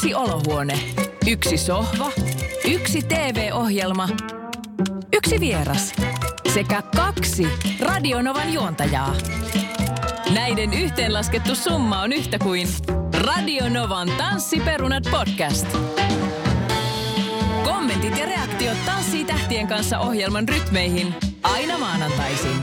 Yksi 0.00 0.14
olohuone, 0.14 0.78
yksi 1.26 1.56
sohva, 1.56 2.12
yksi 2.64 3.02
TV-ohjelma, 3.02 4.08
yksi 5.12 5.40
vieras 5.40 5.92
sekä 6.54 6.82
kaksi 6.96 7.46
Radionovan 7.80 8.52
juontajaa. 8.52 9.14
Näiden 10.34 10.74
yhteenlaskettu 10.74 11.54
summa 11.54 12.00
on 12.00 12.12
yhtä 12.12 12.38
kuin 12.38 12.68
Radionovan 13.26 14.08
Tanssiperunat 14.18 15.04
podcast. 15.10 15.66
Kommentit 17.64 18.18
ja 18.18 18.26
reaktiot 18.26 18.78
Tanssii 18.86 19.24
tähtien 19.24 19.66
kanssa 19.68 19.98
ohjelman 19.98 20.48
rytmeihin 20.48 21.14
aina 21.42 21.78
maanantaisin. 21.78 22.56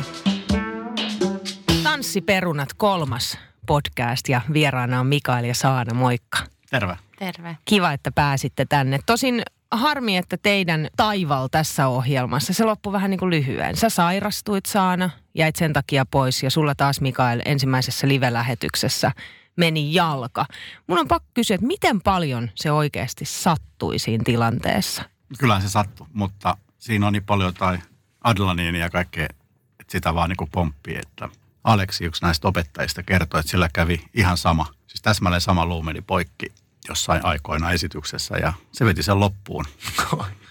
Tanssiperunat 1.83 2.69
kolmas 2.77 3.38
podcast 3.67 4.29
ja 4.29 4.41
vieraana 4.54 4.99
on 4.99 5.07
Mikael 5.07 5.43
ja 5.43 5.55
Saana. 5.55 5.93
Moikka. 5.93 6.57
Terve. 6.70 6.97
Terve. 7.19 7.57
Kiva, 7.65 7.92
että 7.92 8.11
pääsitte 8.11 8.65
tänne. 8.65 9.00
Tosin 9.05 9.42
harmi, 9.71 10.18
että 10.18 10.37
teidän 10.37 10.87
taival 10.97 11.47
tässä 11.47 11.87
ohjelmassa, 11.87 12.54
se 12.54 12.65
loppui 12.65 12.93
vähän 12.93 13.11
niin 13.11 13.19
kuin 13.19 13.29
lyhyen. 13.29 13.75
Sä 13.75 13.89
sairastuit 13.89 14.65
Saana, 14.65 15.09
jäit 15.36 15.56
sen 15.56 15.73
takia 15.73 16.06
pois 16.06 16.43
ja 16.43 16.50
sulla 16.50 16.75
taas 16.75 17.01
Mikael 17.01 17.42
ensimmäisessä 17.45 18.07
live-lähetyksessä 18.07 19.11
meni 19.56 19.93
jalka. 19.93 20.45
Mun 20.87 21.00
on 21.00 21.07
pakko 21.07 21.29
kysyä, 21.33 21.56
että 21.56 21.68
miten 21.68 22.01
paljon 22.01 22.50
se 22.56 22.71
oikeasti 22.71 23.25
sattui 23.25 24.00
siinä 24.00 24.23
tilanteessa? 24.23 25.04
Kyllä 25.39 25.59
se 25.59 25.70
sattui, 25.70 26.07
mutta 26.14 26.57
siinä 26.79 27.07
on 27.07 27.14
niin 27.14 27.25
paljon 27.25 27.47
jotain 27.47 27.81
adrenaliinia 28.23 28.81
ja 28.81 28.89
kaikkea, 28.89 29.25
että 29.79 29.92
sitä 29.92 30.14
vaan 30.14 30.29
niin 30.29 30.37
kuin 30.37 30.50
pomppii, 30.51 30.97
että 30.97 31.29
Aleksi, 31.68 32.06
yksi 32.06 32.22
näistä 32.22 32.48
opettajista, 32.48 33.03
kertoi, 33.03 33.39
että 33.39 33.50
sillä 33.50 33.70
kävi 33.73 34.06
ihan 34.14 34.38
sama, 34.38 34.66
siis 34.88 35.02
täsmälleen 35.02 35.42
sama 35.42 35.66
luumeni 35.66 36.02
poikki 36.02 36.53
jossain 36.90 37.26
aikoina 37.26 37.72
esityksessä 37.72 38.38
ja 38.38 38.53
se 38.72 38.86
veti 38.86 39.04
sen 39.04 39.20
loppuun. 39.20 39.66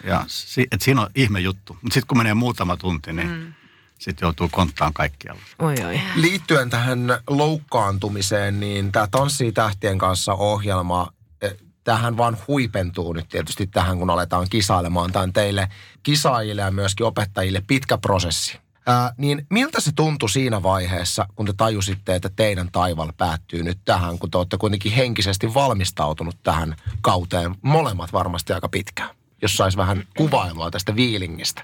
Ja 0.05 0.25
si, 0.27 0.67
et 0.73 0.83
siinä 0.83 1.01
on 1.01 1.11
ihme 1.15 1.41
juttu, 1.41 1.79
mutta 1.83 1.95
sitten 1.95 2.07
kun 2.07 2.19
menee 2.19 2.35
muutama 2.35 2.77
tunti, 2.77 3.13
niin 3.13 3.29
mm. 3.29 3.53
sitten 3.99 4.27
joutuu 4.27 4.49
konttaan 4.53 4.93
kaikkialla. 4.93 5.43
Oi 5.59 5.75
oi. 5.85 6.01
Liittyen 6.15 6.71
tähän 6.71 7.09
loukkaantumiseen, 7.31 8.61
niin 8.61 8.93
tämä 8.93 9.09
Tanssii 9.11 9.53
tähtien 9.53 9.99
kanssa 9.99 10.33
ohjelma, 10.33 11.13
eh, 11.43 11.57
tähän 11.85 12.17
vaan 12.17 12.39
huipentuu 12.49 13.13
nyt 13.13 13.29
tietysti 13.29 13.67
tähän, 13.67 13.99
kun 13.99 14.11
aletaan 14.11 14.47
kisailemaan. 14.51 15.13
Tämä 15.13 15.23
on 15.23 15.33
teille 15.33 15.69
kisaajille 16.03 16.63
ja 16.63 16.71
myöskin 16.71 17.07
opettajille 17.07 17.63
pitkä 17.67 17.99
prosessi. 17.99 18.66
Ää, 18.89 19.13
niin 19.17 19.47
miltä 19.51 19.81
se 19.81 19.93
tuntui 19.97 20.31
siinä 20.31 20.63
vaiheessa, 20.63 21.27
kun 21.35 21.47
te 21.47 21.53
tajusitte, 21.57 22.15
että 22.15 22.31
teidän 22.37 22.69
taival 22.73 23.13
päättyy 23.17 23.63
nyt 23.63 23.79
tähän, 23.85 24.19
kun 24.19 24.31
te 24.31 24.39
olette 24.39 24.57
kuitenkin 24.59 24.93
henkisesti 24.93 25.55
valmistautunut 25.55 26.37
tähän 26.43 26.77
kauteen, 27.01 27.55
molemmat 27.63 28.13
varmasti 28.13 28.53
aika 28.53 28.69
pitkään, 28.69 29.11
jos 29.43 29.57
saisi 29.57 29.77
vähän 29.77 30.05
kuvailua 30.17 30.71
tästä 30.71 30.97
viilingistä. 30.97 31.63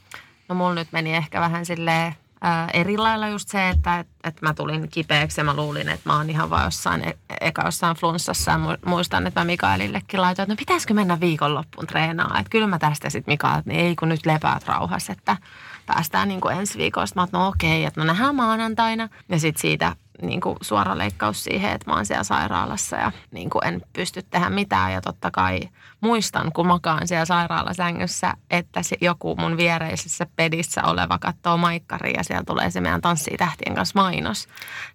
No 0.49 0.55
mulla 0.55 0.75
nyt 0.75 0.89
meni 0.93 1.15
ehkä 1.15 1.41
vähän 1.41 1.67
silleen 1.67 2.15
ää, 2.41 2.69
eri 2.73 2.99
lailla 2.99 3.29
just 3.29 3.49
se, 3.49 3.69
että 3.69 3.99
et, 3.99 4.07
et 4.25 4.43
mä 4.43 4.55
tulin 4.55 4.89
kipeäksi 4.89 5.41
ja 5.41 5.45
mä 5.45 5.57
luulin, 5.57 5.89
että 5.89 6.11
mä 6.11 6.17
oon 6.17 6.31
ihan 6.31 6.51
vaan 6.51 6.65
jossain, 6.65 7.09
e- 7.09 7.19
eka 7.41 7.63
jossain 7.65 7.97
flunssassa. 7.97 8.51
Ja 8.51 8.57
mu- 8.57 8.89
muistan, 8.89 9.27
että 9.27 9.41
mä 9.41 9.45
Mikaelillekin 9.45 10.21
laitoin, 10.21 10.45
että 10.45 10.53
no 10.53 10.57
pitäisikö 10.59 10.95
mennä 10.95 11.21
viikonloppuun 11.21 11.87
treenaamaan. 11.87 12.41
Että 12.41 12.51
kyllä 12.51 12.67
mä 12.67 12.79
tästä 12.79 13.11
sitten 13.11 13.33
Mikael, 13.33 13.63
niin 13.65 13.81
ei 13.81 13.97
kun 13.97 14.09
nyt 14.09 14.27
lepäät 14.27 14.67
rauhassa, 14.67 15.13
että 15.13 15.37
päästään 15.87 16.29
niin 16.29 16.41
kuin 16.41 16.57
ensi 16.57 16.79
viikosta. 16.79 17.21
Mä 17.21 17.23
oon, 17.23 17.29
no 17.33 17.49
okei, 17.49 17.85
että 17.85 18.01
no 18.01 18.07
nähdään 18.07 18.35
maanantaina. 18.35 19.09
Ja 19.29 19.39
sitten 19.39 19.61
siitä 19.61 19.97
niin 20.23 20.41
kuin 20.41 20.57
suora 20.61 20.99
leikkaus 20.99 21.45
siihen, 21.45 21.73
että 21.73 21.91
mä 21.91 21.97
oon 21.97 22.07
siellä 22.07 22.25
sairaalassa 22.25 22.97
ja 22.97 23.13
niin 23.31 23.51
kuin 23.51 23.67
en 23.67 23.83
pysty 23.93 24.23
tehdä 24.23 24.51
mitään. 24.51 24.93
Ja 24.93 25.01
totta 25.01 25.31
kai 25.31 25.61
muistan, 26.01 26.53
kun 26.53 26.67
makaan 26.67 27.09
siellä 27.09 27.25
sairaalasängyssä, 27.25 28.35
että 28.51 28.83
se 28.83 28.97
joku 29.01 29.37
mun 29.37 29.57
viereisessä 29.57 30.27
pedissä 30.37 30.83
oleva 30.85 31.19
katsoo 31.19 31.57
maikkari 31.57 32.13
ja 32.17 32.25
siellä 32.25 32.45
tulee 32.45 32.71
se 32.71 32.81
meidän 32.81 33.01
tanssii 33.01 33.37
tähtien 33.37 33.75
kanssa 33.75 34.01
mainos. 34.01 34.49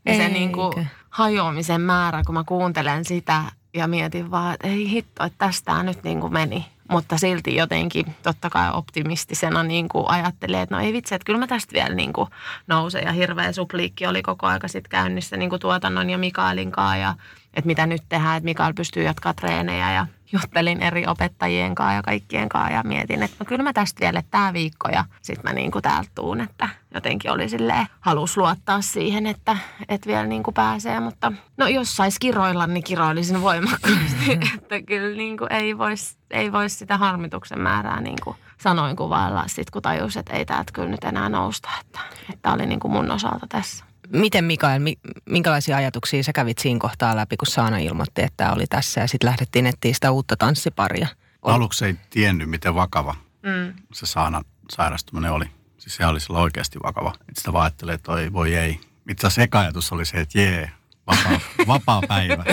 Ja 0.05 0.13
se 0.13 0.23
Eikä. 0.23 0.33
niin 0.33 0.51
kuin 0.51 0.87
hajoamisen 1.09 1.81
määrä, 1.81 2.23
kun 2.25 2.35
mä 2.35 2.43
kuuntelen 2.43 3.05
sitä 3.05 3.43
ja 3.73 3.87
mietin 3.87 4.31
vaan, 4.31 4.53
että 4.53 4.67
ei 4.67 4.89
hitto, 4.89 5.23
että 5.23 5.37
tästä 5.37 5.83
nyt 5.83 6.03
niin 6.03 6.21
kuin 6.21 6.33
meni. 6.33 6.65
Mutta 6.89 7.17
silti 7.17 7.55
jotenkin 7.55 8.15
totta 8.23 8.49
kai 8.49 8.71
optimistisena 8.73 9.63
niin 9.63 9.89
kuin 9.89 10.05
ajattelee, 10.09 10.61
että 10.61 10.75
no 10.75 10.81
ei 10.81 10.93
vitsi, 10.93 11.15
että 11.15 11.25
kyllä 11.25 11.39
mä 11.39 11.47
tästä 11.47 11.73
vielä 11.73 11.95
niin 11.95 12.13
kuin 12.13 12.29
nousen. 12.67 13.03
Ja 13.03 13.11
hirveä 13.11 13.51
supliikki 13.51 14.07
oli 14.07 14.21
koko 14.21 14.47
aika 14.47 14.67
sitten 14.67 14.89
käynnissä 14.89 15.37
niin 15.37 15.49
kuin 15.49 15.59
tuotannon 15.59 16.09
ja 16.09 16.17
Mikaelin 16.17 16.71
kanssa 16.71 16.95
ja 16.95 17.15
että 17.57 17.67
mitä 17.67 17.87
nyt 17.87 18.03
tehdään, 18.09 18.37
että 18.37 18.45
Mikael 18.45 18.73
pystyy 18.73 19.03
jatkaa 19.03 19.33
treenejä 19.33 19.93
ja 19.93 20.05
juttelin 20.33 20.83
eri 20.83 21.07
opettajien 21.07 21.75
kanssa 21.75 21.93
ja 21.93 22.01
kaikkien 22.01 22.49
kanssa 22.49 22.73
ja 22.73 22.83
mietin, 22.83 23.23
että 23.23 23.35
no 23.39 23.45
kyllä 23.45 23.63
mä 23.63 23.73
tästä 23.73 24.01
vielä 24.01 24.23
tämä 24.31 24.53
viikko 24.53 24.89
ja 24.89 25.05
sitten 25.21 25.51
mä 25.51 25.53
niin 25.53 25.71
kuin 25.71 25.81
täältä 25.81 26.09
tuun, 26.15 26.41
että 26.41 26.69
jotenkin 26.93 27.31
oli 27.31 27.49
silleen, 27.49 27.87
halus 27.99 28.37
luottaa 28.37 28.81
siihen, 28.81 29.27
että, 29.27 29.57
että 29.89 30.07
vielä 30.07 30.27
niin 30.27 30.43
kuin 30.43 30.53
pääsee, 30.53 30.99
mutta 30.99 31.31
no 31.57 31.67
jos 31.67 31.95
sais 31.95 32.19
kiroilla, 32.19 32.67
niin 32.67 32.83
kiroilisin 32.83 33.41
voimakkaasti, 33.41 34.31
että 34.55 34.81
kyllä 34.81 35.17
niin 35.17 35.37
kuin 35.37 35.53
ei 35.53 35.77
voisi 35.77 36.17
ei 36.31 36.51
vois 36.51 36.79
sitä 36.79 36.97
harmituksen 36.97 37.59
määrää 37.59 38.01
niin 38.01 38.17
kuin 38.23 38.37
sanoin 38.57 38.95
kuvailla 38.95 39.43
sit 39.47 39.71
kun 39.71 39.81
tajus, 39.81 40.17
että 40.17 40.33
ei 40.33 40.45
täältä 40.45 40.71
kyllä 40.73 40.89
nyt 40.89 41.03
enää 41.03 41.29
nousta, 41.29 41.69
että, 41.81 41.99
että 42.33 42.53
oli 42.53 42.65
niin 42.65 42.79
kuin 42.79 42.91
mun 42.91 43.11
osalta 43.11 43.47
tässä. 43.49 43.86
Miten 44.13 44.45
Mikael, 44.45 44.79
mi- 44.79 44.97
minkälaisia 45.29 45.77
ajatuksia 45.77 46.23
sä 46.23 46.33
kävit 46.33 46.57
siinä 46.57 46.79
kohtaa 46.79 47.15
läpi, 47.15 47.37
kun 47.37 47.47
Saana 47.47 47.77
ilmoitti, 47.77 48.21
että 48.21 48.33
tämä 48.37 48.51
oli 48.53 48.67
tässä 48.67 49.01
ja 49.01 49.07
sitten 49.07 49.27
lähdettiin 49.27 49.67
etsiä 49.67 49.93
sitä 49.93 50.11
uutta 50.11 50.35
tanssiparia? 50.37 51.07
Aluksi 51.41 51.85
ei 51.85 51.95
tiennyt, 52.09 52.49
miten 52.49 52.75
vakava 52.75 53.15
Mm. 53.43 53.73
se 53.93 54.05
Saanan 54.05 54.43
sairastuminen 54.71 55.31
oli. 55.31 55.45
Siis 55.77 55.95
se 55.95 56.05
oli 56.05 56.19
sillä 56.19 56.39
oikeasti 56.39 56.79
vakava. 56.83 57.13
Että 57.29 57.33
sitä 57.41 57.53
vaan 57.53 57.63
ajattelee, 57.63 57.95
että 57.95 58.11
oi, 58.11 58.33
voi 58.33 58.55
ei. 58.55 58.79
Itse 59.09 59.27
asiassa 59.27 59.41
eka 59.41 59.59
ajatus 59.59 59.91
oli 59.91 60.05
se, 60.05 60.17
että 60.19 60.39
jee, 60.39 60.71
vapaa, 61.07 61.39
vapaa 61.67 62.01
päivä. 62.07 62.43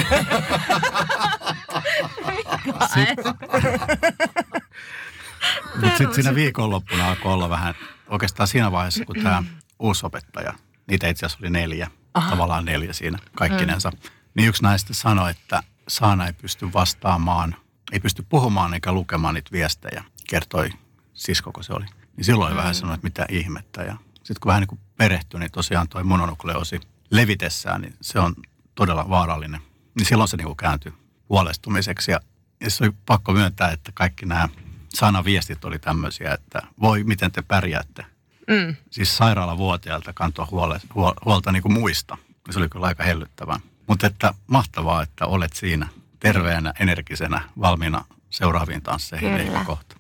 Mutta 5.75 5.99
sitten 5.99 6.15
siinä 6.15 6.35
viikonloppuna 6.35 7.09
alkoi 7.09 7.33
olla 7.33 7.49
vähän, 7.51 7.75
oikeastaan 8.09 8.47
siinä 8.47 8.73
vaiheessa, 8.73 9.05
kun 9.05 9.17
tämä 9.23 9.43
uusi 9.79 10.07
opettaja, 10.07 10.53
niitä 10.87 11.09
itse 11.09 11.27
asiassa 11.27 11.45
oli 11.45 11.51
neljä, 11.51 11.91
Aha. 12.15 12.31
tavallaan 12.31 12.65
neljä 12.65 12.93
siinä 12.93 13.19
kaikkinensa, 13.35 13.93
niin 14.35 14.49
yksi 14.49 14.63
näistä 14.63 14.95
sanoi, 14.95 15.31
että 15.31 15.63
Saana 15.89 16.27
ei 16.27 16.33
pysty 16.33 16.73
vastaamaan, 16.73 17.57
ei 17.93 18.01
pysty 18.01 18.27
puhumaan 18.29 18.75
eikä 18.75 18.93
lukemaan 18.93 19.35
niitä 19.35 19.51
viestejä, 19.53 20.05
kertoi 20.29 20.71
siskoko 21.15 21.63
se 21.63 21.73
oli. 21.73 21.85
Niin 22.17 22.25
silloin 22.25 22.53
mm. 22.53 22.57
vähän 22.57 22.75
sanoi, 22.75 22.95
että 22.95 23.07
mitä 23.07 23.27
ihmettä. 23.29 23.83
Ja 23.83 23.97
sitten 24.15 24.37
kun 24.41 24.49
vähän 24.49 24.61
niin 24.61 24.69
kuin 24.69 24.81
perehtyi, 24.97 25.41
niin 25.41 25.53
tosiaan 25.53 25.89
toi 25.89 26.05
mononukleosi 26.05 26.81
levitessään, 27.11 27.81
niin 27.81 27.95
se 28.01 28.19
on 28.19 28.35
todella 28.75 29.09
vaarallinen. 29.09 29.61
Niin 29.95 30.07
silloin 30.07 30.29
se 30.29 30.37
niin 30.37 30.47
kuin 30.47 30.57
kääntyi 30.57 30.93
huolestumiseksi. 31.29 32.11
Ja, 32.11 32.21
ja 32.61 32.71
se 32.71 32.85
oli 32.85 32.93
pakko 33.07 33.33
myöntää, 33.33 33.71
että 33.71 33.93
kaikki 33.95 34.27
nämä 34.27 34.49
sanaviestit 34.89 35.65
oli 35.65 35.79
tämmöisiä, 35.79 36.35
että 36.35 36.63
voi, 36.81 37.05
miten 37.05 37.33
te 37.33 37.43
pärjäätte. 37.43 38.07
Mm. 38.49 38.77
Siis 38.91 39.17
sairaalavuotiailta 39.17 40.13
kantoa 40.13 40.49
huole, 40.51 40.81
huol, 40.95 41.13
huolta 41.25 41.53
niin 41.53 41.63
kuin 41.63 41.73
muista. 41.73 42.19
Se 42.51 42.59
oli 42.59 42.69
kyllä 42.69 42.87
aika 42.87 43.05
hellyttävää. 43.05 43.61
Mutta 43.87 44.07
että 44.07 44.35
mahtavaa, 44.47 45.03
että 45.03 45.27
olet 45.27 45.53
siinä 45.53 45.89
terveenä, 46.21 46.73
energisenä, 46.81 47.41
valmiina 47.61 48.05
seuraaviin 48.31 48.83
tansseihin 48.83 49.47
Kyllä. 49.47 49.65
kohta. 49.65 49.97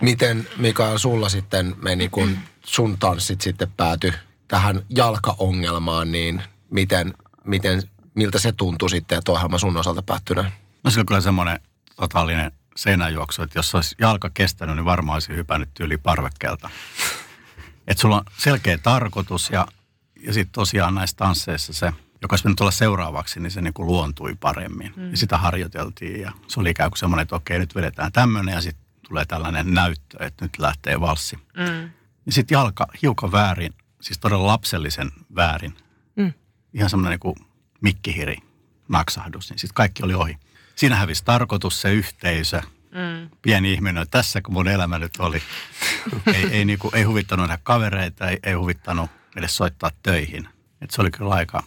Miten 0.00 0.48
Mikael 0.56 0.98
sulla 0.98 1.28
sitten 1.28 1.76
meni, 1.82 2.08
kun 2.08 2.38
sun 2.66 2.98
tanssit 2.98 3.40
sitten 3.40 3.72
päätyi 3.76 4.12
tähän 4.48 4.82
jalkaongelmaan, 4.88 6.12
niin 6.12 6.42
miten, 6.70 7.14
miten, 7.44 7.82
miltä 8.14 8.38
se 8.38 8.52
tuntui 8.52 8.90
sitten, 8.90 9.18
että 9.18 9.32
ohjelma 9.32 9.58
sun 9.58 9.76
osalta 9.76 10.02
päättyneen? 10.02 10.52
No 10.84 10.90
se 10.90 11.00
on 11.00 11.06
kyllä 11.06 11.20
semmoinen 11.20 11.60
totaalinen 11.96 12.52
seinäjuoksu, 12.76 13.42
että 13.42 13.58
jos 13.58 13.74
olisi 13.74 13.94
jalka 13.98 14.30
kestänyt, 14.34 14.76
niin 14.76 14.84
varmaan 14.84 15.16
olisi 15.16 15.36
hypännyt 15.36 15.70
yli 15.80 15.96
parvekkeelta. 15.96 16.70
Että 17.86 18.00
sulla 18.00 18.16
on 18.16 18.24
selkeä 18.38 18.78
tarkoitus 18.78 19.50
ja, 19.50 19.66
ja 20.26 20.32
sitten 20.32 20.52
tosiaan 20.52 20.94
näissä 20.94 21.16
tansseissa 21.16 21.72
se, 21.72 21.92
joka 22.22 22.32
olisi 22.32 22.48
olla 22.60 22.70
seuraavaksi, 22.70 23.40
niin 23.40 23.50
se 23.50 23.60
niin 23.60 23.74
kuin 23.74 23.86
luontui 23.86 24.34
paremmin. 24.40 24.92
Mm. 24.96 25.10
Ja 25.10 25.16
sitä 25.16 25.38
harjoiteltiin 25.38 26.20
ja 26.20 26.32
se 26.48 26.60
oli 26.60 26.70
ikään 26.70 26.90
kuin 26.90 26.98
semmoinen, 26.98 27.22
että 27.22 27.36
okei, 27.36 27.58
nyt 27.58 27.74
vedetään 27.74 28.12
tämmöinen 28.12 28.54
ja 28.54 28.60
sitten 28.60 28.84
tulee 29.08 29.24
tällainen 29.24 29.74
näyttö, 29.74 30.24
että 30.24 30.44
nyt 30.44 30.58
lähtee 30.58 31.00
valssi. 31.00 31.36
Mm. 31.36 31.90
Ja 32.26 32.32
sitten 32.32 32.56
jalka 32.56 32.86
hiukan 33.02 33.32
väärin, 33.32 33.74
siis 34.00 34.18
todella 34.18 34.46
lapsellisen 34.46 35.10
väärin. 35.36 35.76
Mm. 36.16 36.32
Ihan 36.72 36.90
semmoinen 36.90 37.10
niin 37.10 37.20
kuin 37.20 37.36
mikkihiri 37.80 38.36
naksahdus, 38.88 39.50
niin 39.50 39.58
sitten 39.58 39.74
kaikki 39.74 40.02
oli 40.02 40.14
ohi. 40.14 40.38
Siinä 40.76 40.96
hävisi 40.96 41.24
tarkoitus, 41.24 41.80
se 41.80 41.92
yhteisö, 41.92 42.62
Mm. 42.94 43.30
pieni 43.42 43.72
ihminen, 43.72 44.02
että 44.02 44.18
tässä 44.18 44.42
kun 44.42 44.54
mun 44.54 44.68
elämä 44.68 44.98
nyt 44.98 45.16
oli. 45.18 45.42
ei, 46.34 46.46
ei, 46.50 46.64
niinku, 46.64 46.90
ei 46.94 47.02
huvittanut 47.02 47.48
nähdä 47.48 47.60
kavereita, 47.62 48.28
ei, 48.28 48.38
ei 48.42 48.52
huvittanut 48.52 49.10
edes 49.36 49.56
soittaa 49.56 49.90
töihin. 50.02 50.48
Et 50.80 50.90
se 50.90 51.00
oli 51.00 51.10
kyllä 51.10 51.34
aika 51.34 51.62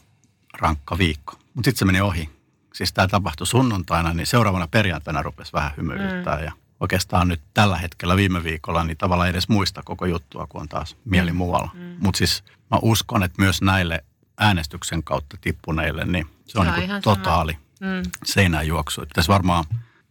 rankka 0.57 0.97
viikko. 0.97 1.33
Mutta 1.53 1.67
sitten 1.67 1.79
se 1.79 1.85
meni 1.85 2.01
ohi. 2.01 2.29
siis 2.73 2.93
tämä 2.93 3.07
tapahtui 3.07 3.47
sunnuntaina, 3.47 4.13
niin 4.13 4.27
seuraavana 4.27 4.67
perjantaina 4.67 5.21
rupesi 5.21 5.53
vähän 5.53 5.71
hymyilyttää. 5.77 6.37
Mm. 6.37 6.43
Ja 6.43 6.51
oikeastaan 6.79 7.27
nyt 7.27 7.41
tällä 7.53 7.77
hetkellä 7.77 8.15
viime 8.15 8.43
viikolla, 8.43 8.83
niin 8.83 8.97
tavallaan 8.97 9.29
edes 9.29 9.49
muista 9.49 9.81
koko 9.85 10.05
juttua, 10.05 10.47
kun 10.47 10.61
on 10.61 10.69
taas 10.69 10.97
mieli 11.05 11.31
mm. 11.31 11.37
muualla. 11.37 11.69
Mm. 11.73 11.95
Mutta 11.99 12.17
siis 12.17 12.43
mä 12.71 12.79
uskon, 12.81 13.23
että 13.23 13.41
myös 13.41 13.61
näille 13.61 14.03
äänestyksen 14.39 15.03
kautta 15.03 15.37
tippuneille, 15.41 16.05
niin 16.05 16.25
se 16.47 16.59
on 16.59 16.65
Joo, 16.65 16.75
niin 16.75 16.85
ihan 16.85 17.01
totaali 17.01 17.57
Mm. 17.79 18.11
seinäjuoksu. 18.25 19.05
Tässä 19.13 19.33
varmaan 19.33 19.65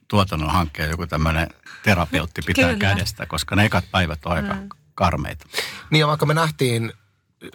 tuotannon 0.08 0.50
hankkeen 0.50 0.90
joku 0.90 1.06
tämmöinen 1.06 1.46
terapeutti 1.82 2.42
pitää 2.46 2.64
Kyllä. 2.74 2.78
kädestä, 2.94 3.26
koska 3.26 3.56
ne 3.56 3.64
ekat 3.64 3.84
päivät 3.90 4.26
on 4.26 4.32
aika 4.32 4.54
Mm. 4.54 4.68
karmeita. 4.94 5.46
Niin 5.90 6.00
ja 6.00 6.06
vaikka 6.06 6.26
me 6.26 6.34
nähtiin 6.34 6.92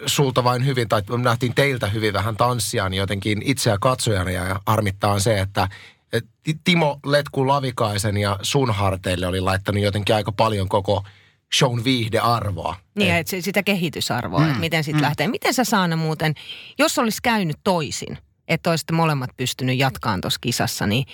sulta 0.05 0.43
vain 0.43 0.65
hyvin, 0.65 0.89
tai 0.89 1.01
me 1.09 1.17
nähtiin 1.17 1.55
teiltä 1.55 1.87
hyvin 1.87 2.13
vähän 2.13 2.37
tanssia, 2.37 2.89
niin 2.89 2.97
jotenkin 2.97 3.41
itseä 3.45 3.77
katsojana 3.81 4.31
ja 4.31 4.59
harmittaa 4.65 5.13
on 5.13 5.21
se, 5.21 5.39
että 5.39 5.69
et 6.13 6.25
Ti- 6.43 6.59
Timo 6.63 6.99
Letku 7.05 7.47
Lavikaisen 7.47 8.17
ja 8.17 8.39
sun 8.41 8.73
harteille 8.73 9.27
oli 9.27 9.41
laittanut 9.41 9.83
jotenkin 9.83 10.15
aika 10.15 10.31
paljon 10.31 10.69
koko 10.69 11.03
shown 11.57 11.83
viihdearvoa. 11.83 12.75
Niin, 12.95 13.13
että 13.15 13.31
se- 13.31 13.41
sitä 13.41 13.63
kehitysarvoa, 13.63 14.39
mm, 14.39 14.47
että 14.47 14.59
miten 14.59 14.83
sitten 14.83 15.01
mm. 15.01 15.05
lähtee. 15.05 15.27
Miten 15.27 15.53
sä 15.53 15.63
Saana 15.63 15.95
muuten, 15.95 16.33
jos 16.79 16.99
olisi 16.99 17.19
käynyt 17.23 17.57
toisin, 17.63 18.17
että 18.47 18.69
olisitte 18.69 18.93
molemmat 18.93 19.29
pystynyt 19.37 19.77
jatkaan 19.77 20.21
tuossa 20.21 20.39
kisassa, 20.41 20.87
niin 20.87 21.05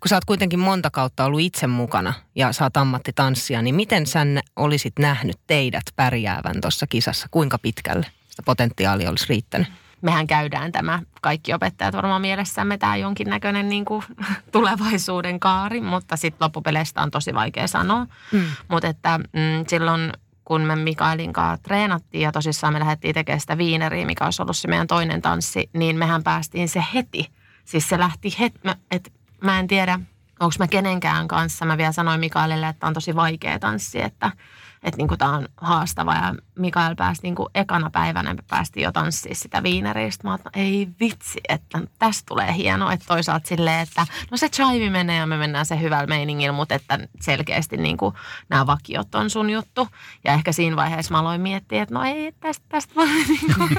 kun 0.00 0.08
sä 0.08 0.16
oot 0.16 0.24
kuitenkin 0.24 0.58
monta 0.58 0.90
kautta 0.90 1.24
ollut 1.24 1.40
itse 1.40 1.66
mukana 1.66 2.12
ja 2.34 2.52
sä 2.52 2.64
oot 2.64 2.76
ammattitanssia, 2.76 3.62
niin 3.62 3.74
miten 3.74 4.06
sä 4.06 4.20
olisit 4.56 4.98
nähnyt 4.98 5.36
teidät 5.46 5.84
pärjäävän 5.96 6.60
tuossa 6.60 6.86
kisassa? 6.86 7.26
Kuinka 7.30 7.58
pitkälle 7.58 8.06
sitä 8.28 8.42
potentiaalia 8.42 9.10
olisi 9.10 9.26
riittänyt? 9.28 9.68
mehän 10.02 10.26
käydään 10.26 10.72
tämä, 10.72 11.02
kaikki 11.20 11.54
opettajat 11.54 11.94
varmaan 11.94 12.20
mielessämme 12.20 12.78
tämä 12.78 12.96
jonkinnäköinen 12.96 13.68
niin 13.68 13.84
kuin, 13.84 14.04
tulevaisuuden 14.52 15.40
kaari, 15.40 15.80
mutta 15.80 16.16
sitten 16.16 16.44
loppupeleistä 16.44 17.02
on 17.02 17.10
tosi 17.10 17.34
vaikea 17.34 17.66
sanoa. 17.66 18.06
Mm. 18.32 18.44
Mutta 18.68 18.88
että 18.88 19.18
mm, 19.18 19.64
silloin 19.68 20.12
kun 20.44 20.60
me 20.60 20.76
Mikaelin 20.76 21.32
kanssa 21.32 21.62
treenattiin 21.62 22.22
ja 22.22 22.32
tosissaan 22.32 22.72
me 22.72 22.80
lähdettiin 22.80 23.14
tekemään 23.14 23.40
sitä 23.40 23.58
viineriä, 23.58 24.06
mikä 24.06 24.24
olisi 24.24 24.42
ollut 24.42 24.56
se 24.56 24.68
meidän 24.68 24.86
toinen 24.86 25.22
tanssi, 25.22 25.70
niin 25.72 25.96
mehän 25.96 26.22
päästiin 26.22 26.68
se 26.68 26.84
heti. 26.94 27.30
Siis 27.64 27.88
se 27.88 27.98
lähti 27.98 28.36
heti, 28.40 28.60
että 28.90 29.10
mä 29.42 29.58
en 29.58 29.66
tiedä, 29.66 30.00
onko 30.40 30.54
mä 30.58 30.68
kenenkään 30.68 31.28
kanssa. 31.28 31.64
Mä 31.64 31.78
vielä 31.78 31.92
sanoin 31.92 32.20
Mikaelille, 32.20 32.68
että 32.68 32.86
on 32.86 32.94
tosi 32.94 33.16
vaikea 33.16 33.58
tanssi, 33.58 34.02
että, 34.02 34.32
että 34.82 34.96
niin 34.96 35.18
tämä 35.18 35.36
on 35.36 35.48
haastava. 35.56 36.14
Ja 36.14 36.34
Mikael 36.58 36.94
pääsi 36.94 37.22
niin 37.22 37.34
ekana 37.54 37.90
päivänä, 37.90 38.34
me 38.34 38.82
jo 38.82 38.92
tanssiin 38.92 39.36
sitä 39.36 39.62
viineristä. 39.62 40.24
Mä 40.24 40.30
oon, 40.30 40.38
ei 40.54 40.88
vitsi, 41.00 41.40
että 41.48 41.80
tästä 41.98 42.22
tulee 42.28 42.54
hieno. 42.54 42.90
Että 42.90 43.06
toisaalta 43.08 43.48
silleen, 43.48 43.80
että 43.80 44.06
no 44.30 44.36
se 44.36 44.48
chive 44.48 44.90
menee 44.90 45.16
ja 45.16 45.26
me 45.26 45.36
mennään 45.36 45.66
se 45.66 45.80
hyvällä 45.80 46.06
meiningillä, 46.06 46.52
mutta 46.52 46.74
että 46.74 46.98
selkeästi 47.20 47.76
niin 47.76 47.96
kuin 47.96 48.14
nämä 48.48 48.66
vakiot 48.66 49.14
on 49.14 49.30
sun 49.30 49.50
juttu. 49.50 49.88
Ja 50.24 50.32
ehkä 50.32 50.52
siinä 50.52 50.76
vaiheessa 50.76 51.14
mä 51.14 51.20
aloin 51.20 51.40
miettiä, 51.40 51.82
että 51.82 51.94
no 51.94 52.04
ei, 52.04 52.32
tästä, 52.40 52.64
tästä 52.68 52.94
voi, 52.94 53.08
niin 53.28 53.54
kuin, 53.58 53.70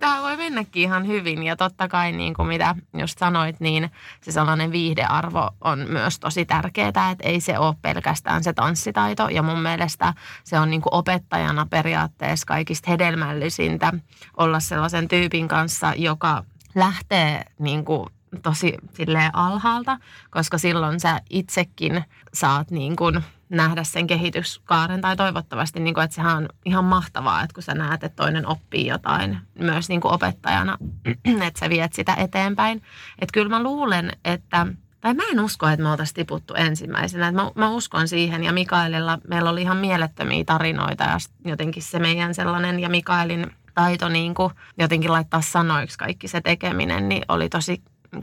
tämä 0.00 0.22
voi 0.22 0.36
mennäkin 0.36 0.82
ihan 0.82 1.06
hyvin. 1.06 1.42
Ja 1.42 1.56
totta 1.56 1.88
kai 1.88 2.12
niin 2.12 2.34
kuin 2.34 2.48
mitä 2.48 2.74
just 2.98 3.18
sanoit, 3.18 3.60
niin 3.60 3.90
se 4.20 4.32
sellainen 4.32 4.72
viihdearvo 4.72 5.50
on 5.60 5.78
myös 5.88 6.18
tosi 6.18 6.44
tärkeää, 6.44 6.88
että 6.88 7.14
ei 7.22 7.40
se 7.40 7.58
ole 7.58 7.74
pelkästään 7.82 8.44
se 8.44 8.52
tanssitaito. 8.52 9.28
Ja 9.28 9.42
mun 9.42 9.58
mielestä 9.58 10.14
se 10.44 10.58
on 10.58 10.70
niin 10.70 10.82
kuin 10.82 10.94
opettajana 10.94 11.66
periaatteessa 11.70 12.46
kaikista 12.46 12.90
hedelmällisintä 12.90 13.92
olla 14.36 14.60
sellaisen 14.60 15.08
tyypin 15.08 15.48
kanssa, 15.48 15.92
joka 15.96 16.44
lähtee 16.74 17.44
niin 17.58 17.84
kuin 17.84 18.08
tosi 18.42 18.74
silleen 18.94 19.34
alhaalta, 19.34 19.98
koska 20.30 20.58
silloin 20.58 21.00
sä 21.00 21.20
itsekin 21.30 22.04
saat 22.34 22.70
niin 22.70 22.96
kuin 22.96 23.24
nähdä 23.48 23.84
sen 23.84 24.06
kehityskaaren 24.06 25.00
tai 25.00 25.16
toivottavasti, 25.16 25.80
niin 25.80 25.94
kuin, 25.94 26.04
että 26.04 26.14
sehän 26.14 26.36
on 26.36 26.48
ihan 26.64 26.84
mahtavaa, 26.84 27.42
että 27.42 27.54
kun 27.54 27.62
sä 27.62 27.74
näet, 27.74 28.04
että 28.04 28.22
toinen 28.22 28.46
oppii 28.46 28.86
jotain 28.86 29.38
myös 29.58 29.88
niin 29.88 30.00
kuin 30.00 30.14
opettajana, 30.14 30.78
että 31.46 31.60
sä 31.60 31.68
viet 31.68 31.92
sitä 31.92 32.14
eteenpäin. 32.14 32.82
Että 33.18 33.32
kyllä 33.32 33.48
mä 33.48 33.62
luulen, 33.62 34.12
että 34.24 34.66
tai 35.04 35.14
mä 35.14 35.22
en 35.32 35.40
usko, 35.40 35.68
että 35.68 35.82
me 35.82 35.90
oltaisiin 35.90 36.14
tiputtu 36.14 36.54
ensimmäisenä. 36.54 37.32
Mä, 37.32 37.50
mä 37.54 37.70
uskon 37.70 38.08
siihen 38.08 38.44
ja 38.44 38.52
Mikaelilla 38.52 39.18
meillä 39.28 39.50
oli 39.50 39.62
ihan 39.62 39.76
mielettömiä 39.76 40.44
tarinoita 40.44 41.04
ja 41.04 41.18
jotenkin 41.44 41.82
se 41.82 41.98
meidän 41.98 42.34
sellainen 42.34 42.80
ja 42.80 42.88
Mikaelin 42.88 43.46
taito 43.74 44.08
niin 44.08 44.34
kuin 44.34 44.52
jotenkin 44.78 45.12
laittaa 45.12 45.40
sanoiksi 45.40 45.98
kaikki 45.98 46.28
se 46.28 46.40
tekeminen, 46.40 47.08
niin 47.08 47.22
oli 47.28 47.48
tosi 47.48 47.82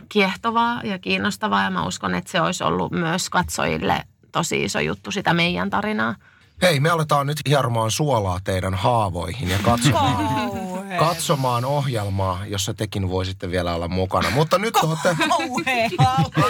kiehtovaa 0.09 0.81
ja 0.83 0.99
kiinnostavaa 0.99 1.63
ja 1.63 1.69
mä 1.69 1.85
uskon, 1.85 2.15
että 2.15 2.31
se 2.31 2.41
olisi 2.41 2.63
ollut 2.63 2.91
myös 2.91 3.29
katsojille 3.29 4.03
tosi 4.31 4.63
iso 4.63 4.79
juttu 4.79 5.11
sitä 5.11 5.33
meidän 5.33 5.69
tarinaa. 5.69 6.15
Hei, 6.61 6.79
me 6.79 6.89
aletaan 6.89 7.27
nyt 7.27 7.37
hieromaan 7.47 7.91
suolaa 7.91 8.39
teidän 8.43 8.73
haavoihin 8.73 9.49
ja 9.49 9.57
katsomaan, 9.63 10.51
katsomaan 10.99 11.65
ohjelmaa, 11.65 12.45
jossa 12.45 12.73
tekin 12.73 13.09
voisitte 13.09 13.51
vielä 13.51 13.75
olla 13.75 13.87
mukana. 13.87 14.29
Mutta 14.29 14.59
nyt 14.59 14.73
te 14.73 14.87
olette... 14.87 15.15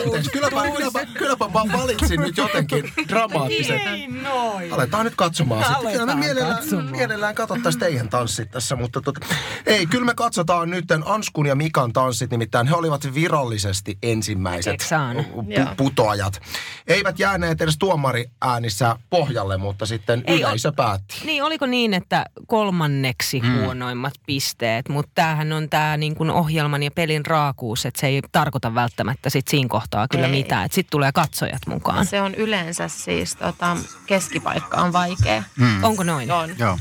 Anteeksi, 0.04 0.32
kylläpä, 0.32 0.72
kylläpä, 0.78 1.06
kylläpä 1.06 1.46
mä 1.46 1.78
valitsin 1.78 2.20
nyt 2.20 2.38
jotenkin 2.38 2.94
dramaattiset. 3.08 3.82
noin. 4.24 4.74
Aletaan 4.74 5.06
nyt 5.06 5.16
katsomaan 5.16 5.64
sitten. 5.66 5.92
Kyllä 5.92 6.06
me 6.06 6.12
Aletaan 6.12 6.20
mielellään, 6.20 6.56
katsomaan. 6.56 6.92
mielellään 6.92 7.36
katsottaisiin 7.36 7.80
teidän 7.80 8.10
tanssit 8.10 8.52
tässä, 8.52 8.76
mutta 8.76 9.02
tota, 9.02 9.20
ei, 9.66 9.86
kyllä 9.86 10.06
me 10.06 10.14
katsotaan 10.14 10.70
nyt 10.70 10.86
Anskun 11.06 11.46
ja 11.46 11.56
Mikan 11.56 11.94
tanssit, 11.94 12.32
nimittäin 12.32 12.68
he 12.68 12.76
olivat 12.76 13.14
virallisesti 13.14 13.98
ensimmäiset 14.04 14.82
pu- 14.82 15.76
putoajat. 15.78 16.42
Eivät 16.88 17.20
jääneet 17.20 17.62
edes 17.62 17.78
tuomariäänissä 17.78 18.96
pohjalle, 19.10 19.58
mutta 19.58 19.86
sitten 19.86 20.01
Ei, 20.28 20.42
yleisö 20.42 20.72
päätti. 20.72 21.22
Niin, 21.26 21.44
oliko 21.44 21.66
niin, 21.66 21.94
että 21.94 22.26
kolmanneksi 22.48 23.42
mm. 23.42 23.60
huonoimmat 23.60 24.14
pisteet, 24.26 24.90
mutta 24.90 25.12
tämähän 25.16 25.54
on 25.54 25.70
tämä 25.70 25.98
niin 25.98 26.16
kuin 26.16 26.30
ohjelman 26.30 26.84
ja 26.84 26.92
pelin 26.92 27.26
raakuus, 27.26 27.86
että 27.86 28.02
se 28.02 28.08
ei 28.08 28.22
tarkoita 28.32 28.76
välttämättä 28.76 29.30
sit 29.30 29.48
siinä 29.48 29.70
kohtaa 29.70 30.08
kyllä 30.08 30.26
Ei. 30.26 30.32
mitään, 30.32 30.66
että 30.66 30.76
sitten 30.76 30.92
tulee 30.92 31.12
katsojat 31.12 31.62
mukaan. 31.68 32.06
Se 32.06 32.22
on 32.22 32.36
yleensä 32.36 32.88
siis, 32.88 33.36
tota, 33.36 33.78
keskipaikka 34.06 34.82
on 34.82 34.94
vaikea. 34.94 35.44
Mm. 35.58 35.84
Onko 35.84 36.04
noin? 36.04 36.32
On. 36.32 36.50
Joo. 36.58 36.78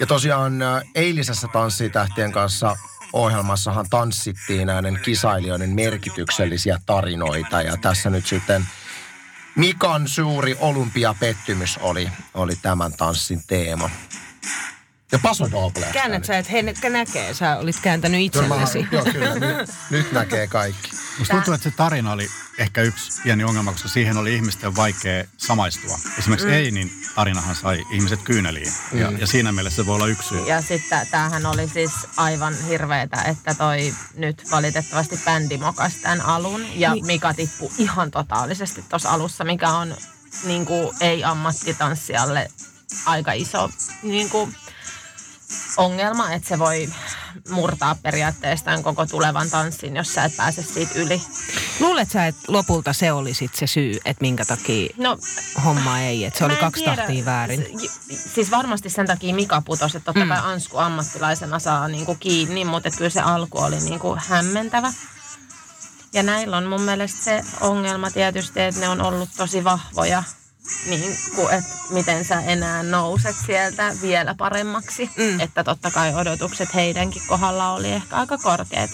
Ja 0.00 0.06
tosiaan 0.06 0.62
ä, 0.62 0.82
eilisessä 0.94 1.48
Tanssitähtien 1.52 2.32
kanssa 2.32 2.76
ohjelmassahan 3.12 3.86
tanssittiin 3.90 4.66
näiden 4.66 5.00
kisailijoiden 5.04 5.70
merkityksellisiä 5.70 6.78
tarinoita. 6.86 7.62
Ja 7.62 7.76
tässä 7.76 8.10
nyt 8.10 8.26
sitten 8.26 8.66
Mikan 9.58 10.08
suuri 10.08 10.56
olympiapettymys 10.60 11.78
oli, 11.82 12.08
oli 12.34 12.56
tämän 12.62 12.92
tanssin 12.92 13.42
teema. 13.46 13.90
Ja 15.12 15.18
Paso 15.18 15.50
Doble. 15.50 15.86
Käännät 15.92 16.24
sä, 16.24 16.38
että 16.38 16.52
he 16.52 16.62
ne- 16.62 16.74
näkee, 16.90 17.34
sä 17.34 17.56
olit 17.56 17.80
kääntänyt 17.82 18.32
Kyllä, 18.32 18.48
mä- 18.48 18.62
itsellesi. 18.62 18.88
Joo, 18.92 19.04
kyllä. 19.04 19.34
Nyt, 19.34 19.70
nyt 19.90 20.12
näkee 20.12 20.46
kaikki. 20.46 20.90
Musta 21.18 21.34
tuntuu, 21.34 21.54
että 21.54 21.70
se 21.70 21.76
tarina 21.76 22.12
oli 22.12 22.28
ehkä 22.58 22.82
yksi 22.82 23.22
pieni 23.22 23.44
ongelma, 23.44 23.72
koska 23.72 23.88
siihen 23.88 24.16
oli 24.16 24.34
ihmisten 24.34 24.76
vaikea 24.76 25.24
samaistua. 25.36 25.98
Esimerkiksi 26.18 26.46
mm. 26.46 26.52
Einin 26.52 26.92
tarinahan 27.14 27.54
sai 27.54 27.84
ihmiset 27.90 28.22
kyyneliin. 28.22 28.72
Ja, 28.92 29.12
ja 29.18 29.26
siinä 29.26 29.52
mielessä 29.52 29.76
se 29.76 29.86
voi 29.86 29.94
olla 29.94 30.06
yksi 30.06 30.28
syy. 30.28 30.46
Ja 30.46 30.62
sitten 30.62 31.06
tämähän 31.10 31.46
oli 31.46 31.68
siis 31.68 31.92
aivan 32.16 32.54
hirveetä, 32.68 33.22
että 33.22 33.54
toi 33.54 33.94
nyt 34.14 34.50
valitettavasti 34.50 35.20
bändi 35.24 35.58
mokas 35.58 35.92
tämän 35.94 36.20
alun. 36.20 36.66
Ja 36.74 36.96
Mika 37.06 37.34
tippui 37.34 37.70
ihan 37.78 38.10
totaalisesti 38.10 38.84
tuossa 38.88 39.10
alussa, 39.10 39.44
mikä 39.44 39.68
on 39.68 39.96
niin 40.44 40.66
kuin, 40.66 40.96
ei-ammattitanssijalle 41.00 42.50
aika 43.06 43.32
iso 43.32 43.70
niin 44.02 44.30
kuin, 44.30 44.54
ongelma, 45.76 46.32
että 46.32 46.48
se 46.48 46.58
voi 46.58 46.88
murtaa 47.50 47.96
periaatteessa 48.02 48.82
koko 48.82 49.06
tulevan 49.06 49.50
tanssin, 49.50 49.96
jos 49.96 50.14
sä 50.14 50.24
et 50.24 50.36
pääse 50.36 50.62
siitä 50.62 50.92
yli. 50.94 51.22
Luulet 51.80 52.10
sä, 52.10 52.26
että 52.26 52.42
lopulta 52.48 52.92
se 52.92 53.12
oli 53.12 53.34
sit 53.34 53.54
se 53.54 53.66
syy, 53.66 53.98
että 54.04 54.20
minkä 54.20 54.44
takia 54.44 54.94
No, 54.96 55.18
homma 55.64 56.00
ei, 56.00 56.24
että 56.24 56.38
se 56.38 56.44
oli 56.44 56.56
kaksi 56.56 56.82
tiedä. 56.84 56.96
tahtia 56.96 57.24
väärin? 57.24 57.66
Siis 58.34 58.50
varmasti 58.50 58.90
sen 58.90 59.06
takia 59.06 59.34
Mika 59.34 59.62
putosi, 59.62 59.96
että 59.96 60.12
totta 60.12 60.26
kai 60.28 60.38
Ansku 60.52 60.78
ammattilaisena 60.78 61.58
saa 61.58 61.88
niinku 61.88 62.14
kiinni, 62.14 62.64
mutta 62.64 62.90
kyllä 62.90 63.10
se 63.10 63.20
alku 63.20 63.58
oli 63.58 63.76
niinku 63.80 64.16
hämmentävä. 64.28 64.92
Ja 66.12 66.22
näillä 66.22 66.56
on 66.56 66.64
mun 66.66 66.80
mielestä 66.82 67.24
se 67.24 67.44
ongelma 67.60 68.10
tietysti, 68.10 68.60
että 68.60 68.80
ne 68.80 68.88
on 68.88 69.00
ollut 69.00 69.28
tosi 69.36 69.64
vahvoja, 69.64 70.22
niin 70.86 71.18
kuin, 71.34 71.54
että 71.54 71.70
miten 71.90 72.24
sä 72.24 72.40
enää 72.40 72.82
nouset 72.82 73.36
sieltä 73.46 73.94
vielä 74.02 74.34
paremmaksi. 74.38 75.10
Mm. 75.16 75.40
Että 75.40 75.64
totta 75.64 75.90
kai 75.90 76.14
odotukset 76.14 76.74
heidänkin 76.74 77.22
kohdalla 77.26 77.72
oli 77.72 77.92
ehkä 77.92 78.16
aika 78.16 78.38
korkeat. 78.38 78.90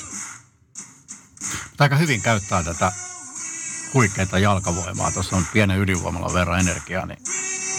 Aika 1.78 1.97
hyvin 1.97 2.23
käyttää 2.23 2.62
tätä 2.62 2.93
huikeaa 3.95 4.38
jalkavoimaa. 4.38 5.11
Tuossa 5.11 5.37
on 5.37 5.47
pienen 5.52 5.81
ydinvoimalan 5.81 6.35
verran 6.35 6.61
energiaa, 6.61 7.07
niin 7.07 7.19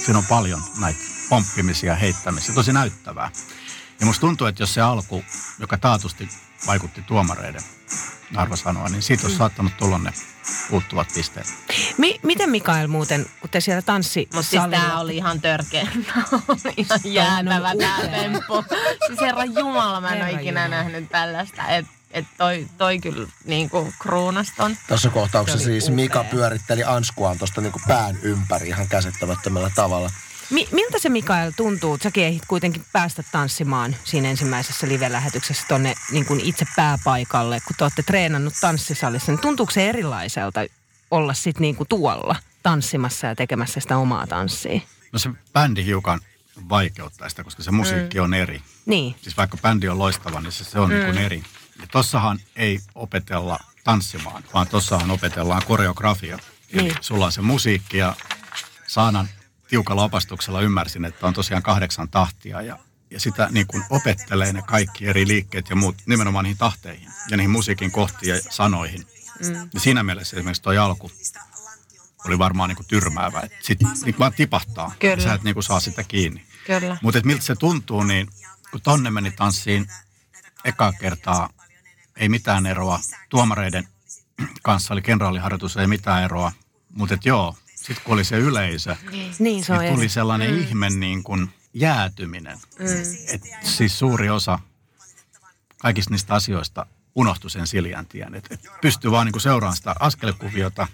siinä 0.05 0.17
on 0.17 0.25
paljon 0.25 0.63
näitä 0.79 0.99
pomppimisia, 1.29 1.95
heittämisiä. 1.95 2.55
Tosi 2.55 2.73
näyttävää. 2.73 3.31
Ja 3.99 4.05
musta 4.05 4.21
tuntuu, 4.21 4.47
että 4.47 4.63
jos 4.63 4.73
se 4.73 4.81
alku, 4.81 5.23
joka 5.59 5.77
taatusti 5.77 6.29
vaikutti 6.67 7.01
tuomareiden 7.01 7.61
arva 8.35 8.55
sanoa, 8.55 8.89
niin 8.89 9.01
siitä 9.01 9.23
olisi 9.23 9.37
saattanut 9.37 9.77
tulla 9.77 9.97
ne 9.97 10.13
puuttuvat 10.69 11.07
pisteet. 11.13 11.47
Mi- 11.97 12.19
miten 12.23 12.49
Mikael 12.49 12.87
muuten, 12.87 13.25
kun 13.41 13.49
te 13.49 13.59
siellä 13.59 13.81
tanssi 13.81 14.27
Mutta 14.33 14.49
siis 14.49 14.63
tää 14.71 14.99
oli 14.99 15.17
ihan 15.17 15.41
törkeä. 15.41 15.87
ihan 16.77 16.99
jäätävä 17.03 17.71
tää 17.79 18.07
temppu. 18.07 18.65
Siis 19.07 19.21
herra 19.21 19.45
Jumala, 19.45 20.01
mä 20.01 20.07
en 20.09 20.17
ole 20.17 20.25
Herra 20.25 20.39
ikinä 20.39 20.65
Jumala. 20.65 20.83
nähnyt 20.83 21.09
tällaista. 21.09 21.67
Et, 21.67 21.85
et 22.11 22.25
toi, 22.37 22.67
toi 22.77 22.99
kyllä 22.99 23.27
niinku 23.45 23.93
kruunaston. 24.01 24.77
Tässä 24.87 25.09
kohtauksessa 25.09 25.65
siis 25.65 25.89
Mika 25.89 26.19
upea. 26.19 26.31
pyöritteli 26.31 26.83
Anskuaan 26.83 27.37
tuosta 27.37 27.61
niinku 27.61 27.81
pään 27.87 28.17
ympäri 28.21 28.67
ihan 28.67 28.87
käsittämättömällä 28.87 29.71
tavalla. 29.75 30.09
Mi- 30.49 30.67
miltä 30.71 30.99
se 30.99 31.09
Mikael 31.09 31.51
tuntuu? 31.57 31.97
Säkin 32.03 32.23
ehdit 32.23 32.45
kuitenkin 32.47 32.85
päästä 32.93 33.23
tanssimaan 33.31 33.95
siinä 34.03 34.29
ensimmäisessä 34.29 34.87
live-lähetyksessä 34.87 35.63
tonne 35.67 35.95
niin 36.11 36.25
kuin 36.25 36.39
itse 36.39 36.65
pääpaikalle, 36.75 37.59
kun 37.67 37.75
te 37.77 37.83
olette 37.83 38.03
treenannut 38.03 38.53
tanssisalissa. 38.61 39.31
Niin 39.31 39.41
tuntuuko 39.41 39.71
se 39.71 39.89
erilaiselta 39.89 40.65
olla 41.11 41.33
sitten 41.33 41.61
niin 41.61 41.75
kuin 41.75 41.87
tuolla 41.87 42.35
tanssimassa 42.63 43.27
ja 43.27 43.35
tekemässä 43.35 43.79
sitä 43.79 43.97
omaa 43.97 44.27
tanssia? 44.27 44.79
No 45.11 45.19
se 45.19 45.29
bändi 45.53 45.85
hiukan 45.85 46.19
vaikeuttaa 46.69 47.29
sitä, 47.29 47.43
koska 47.43 47.63
se 47.63 47.71
musiikki 47.71 48.19
on 48.19 48.33
eri. 48.33 48.61
Niin. 48.85 49.15
Siis 49.21 49.37
vaikka 49.37 49.57
bändi 49.57 49.87
on 49.89 49.99
loistava, 49.99 50.41
niin 50.41 50.51
se, 50.51 50.63
se 50.63 50.79
on 50.79 50.89
mm. 50.89 50.95
niin 50.95 51.05
kuin 51.05 51.17
eri. 51.17 51.43
Ja 51.81 51.87
tossahan 51.91 52.39
ei 52.55 52.79
opetella 52.95 53.59
tanssimaan, 53.83 54.43
vaan 54.53 54.67
tossahan 54.67 55.11
opetellaan 55.11 55.61
koreografia. 55.67 56.39
Eli 56.73 56.83
Niin. 56.83 56.95
sulla 57.01 57.25
on 57.25 57.31
se 57.31 57.41
musiikki 57.41 57.97
ja 57.97 58.15
Saanan 58.87 59.29
tiukalla 59.67 60.03
opastuksella 60.03 60.61
ymmärsin, 60.61 61.05
että 61.05 61.27
on 61.27 61.33
tosiaan 61.33 61.63
kahdeksan 61.63 62.09
tahtia 62.09 62.61
ja, 62.61 62.79
ja 63.11 63.19
sitä 63.19 63.47
niin 63.51 63.67
kuin 63.67 63.83
opettelee 63.89 64.53
ne 64.53 64.61
kaikki 64.61 65.07
eri 65.07 65.27
liikkeet 65.27 65.69
ja 65.69 65.75
muut 65.75 65.95
nimenomaan 66.05 66.43
niihin 66.43 66.57
tahteihin 66.57 67.09
ja 67.29 67.37
niihin 67.37 67.51
musiikin 67.51 67.91
kohtiin 67.91 68.35
ja 68.35 68.41
sanoihin. 68.49 69.07
Mm. 69.39 69.69
Ja 69.73 69.79
siinä 69.79 70.03
mielessä 70.03 70.37
esimerkiksi 70.37 70.61
tuo 70.61 70.81
alku 70.81 71.11
oli 72.25 72.39
varmaan 72.39 72.69
niin 72.69 72.75
kuin 72.75 72.87
tyrmäävä, 72.87 73.39
että 73.39 73.57
sit 73.61 73.79
niin 74.05 74.15
vaan 74.19 74.33
tipahtaa 74.33 74.95
Kyllä. 74.99 75.13
ja 75.13 75.21
sä 75.21 75.33
et 75.33 75.43
niin 75.43 75.53
kuin 75.53 75.63
saa 75.63 75.79
sitä 75.79 76.03
kiinni. 76.03 76.45
Mutta 77.01 77.21
miltä 77.23 77.43
se 77.43 77.55
tuntuu, 77.55 78.03
niin 78.03 78.27
kun 78.71 78.81
tonne 78.81 79.09
meni 79.11 79.31
tanssiin 79.31 79.87
ekaa 80.63 80.93
kertaa, 80.93 81.49
ei 82.15 82.29
mitään 82.29 82.65
eroa. 82.65 82.99
Tuomareiden 83.29 83.87
kanssa 84.63 84.93
oli 84.93 85.01
kenraaliharjoitus, 85.01 85.77
ei 85.77 85.87
mitään 85.87 86.23
eroa. 86.23 86.51
Mutta 86.89 87.17
joo, 87.23 87.55
sitten 87.87 88.03
kun 88.03 88.13
oli 88.13 88.23
se 88.23 88.37
yleisö, 88.37 88.95
Niin 89.39 89.63
se 89.63 89.73
on 89.73 89.79
niin 89.79 89.95
tuli 89.95 90.09
sellainen 90.09 90.51
mm. 90.51 90.59
ihme 90.59 90.89
niin 90.89 91.23
kuin 91.23 91.49
jäätyminen. 91.73 92.57
Mm. 92.79 92.85
Et 93.33 93.41
siis 93.63 93.99
suuri 93.99 94.29
osa 94.29 94.59
kaikista 95.77 96.11
niistä 96.11 96.33
asioista 96.33 96.85
unohtui 97.15 97.49
sen 97.49 97.67
Siljan 97.67 98.05
tien. 98.05 98.35
Et, 98.35 98.47
et 98.51 98.59
pystyi 98.81 99.11
vaan 99.11 99.27
niin 99.27 99.41
seuraamaan 99.41 99.77
sitä 99.77 99.95
askelkuviota, 99.99 100.87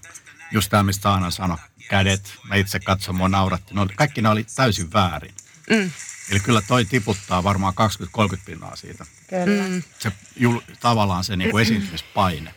just 0.51 0.69
tämä, 0.69 0.83
mistä 0.83 1.09
Aana 1.09 1.31
sanoi, 1.31 1.57
kädet, 1.89 2.33
mä 2.43 2.55
itse 2.55 2.79
katsoin, 2.79 3.17
mua 3.17 3.29
nauratti. 3.29 3.73
No, 3.73 3.87
kaikki 3.95 4.21
ne 4.21 4.29
oli 4.29 4.45
täysin 4.55 4.93
väärin. 4.93 5.35
Mm. 5.69 5.91
Eli 6.31 6.39
kyllä 6.39 6.61
toi 6.61 6.85
tiputtaa 6.85 7.43
varmaan 7.43 7.73
20-30 8.35 8.39
pinnaa 8.45 8.75
siitä. 8.75 9.05
Kyllä. 9.29 9.67
Mm. 9.67 9.83
Se 9.99 10.11
jul, 10.35 10.59
tavallaan 10.79 11.23
se 11.23 11.35
niin 11.35 11.51
kuin 11.51 11.61
esiintymispaine. 11.61 12.55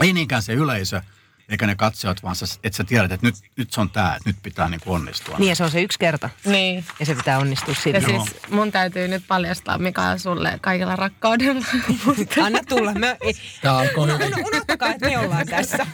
Ei 0.00 0.12
niinkään 0.12 0.42
se 0.42 0.52
yleisö, 0.52 1.02
eikä 1.50 1.66
ne 1.66 1.74
katsojat, 1.74 2.22
vaan 2.22 2.36
sä, 2.36 2.46
että 2.64 2.76
sä 2.76 2.84
tiedät, 2.84 3.12
että 3.12 3.26
nyt, 3.26 3.34
nyt 3.56 3.72
se 3.72 3.80
on 3.80 3.90
tämä, 3.90 4.16
että 4.16 4.28
nyt 4.28 4.36
pitää 4.42 4.68
niin 4.68 4.80
kuin 4.84 4.94
onnistua. 4.94 5.38
Niin 5.38 5.48
ja 5.48 5.54
se 5.54 5.64
on 5.64 5.70
se 5.70 5.82
yksi 5.82 5.98
kerta. 5.98 6.30
Niin. 6.46 6.84
Ja 7.00 7.06
se 7.06 7.14
pitää 7.14 7.38
onnistua 7.38 7.74
Ja 7.74 7.80
siinä. 7.82 7.98
Joo. 7.98 8.24
siis 8.26 8.36
mun 8.50 8.72
täytyy 8.72 9.08
nyt 9.08 9.22
paljastaa 9.28 9.78
Mikael 9.78 10.18
sulle 10.18 10.58
kaikilla 10.60 10.96
rakkaudella. 10.96 11.64
Mutta 12.04 12.44
Anna 12.44 12.58
tulla. 12.68 12.92
Me, 12.94 13.16
ei, 13.20 13.34
Tämä 13.62 13.78
alkoi 13.78 14.08
hyvin. 14.12 14.26
uno- 14.26 14.46
unohtakaa, 14.46 14.88
että 14.90 15.08
me 15.08 15.18
ollaan 15.18 15.46
tässä. 15.46 15.86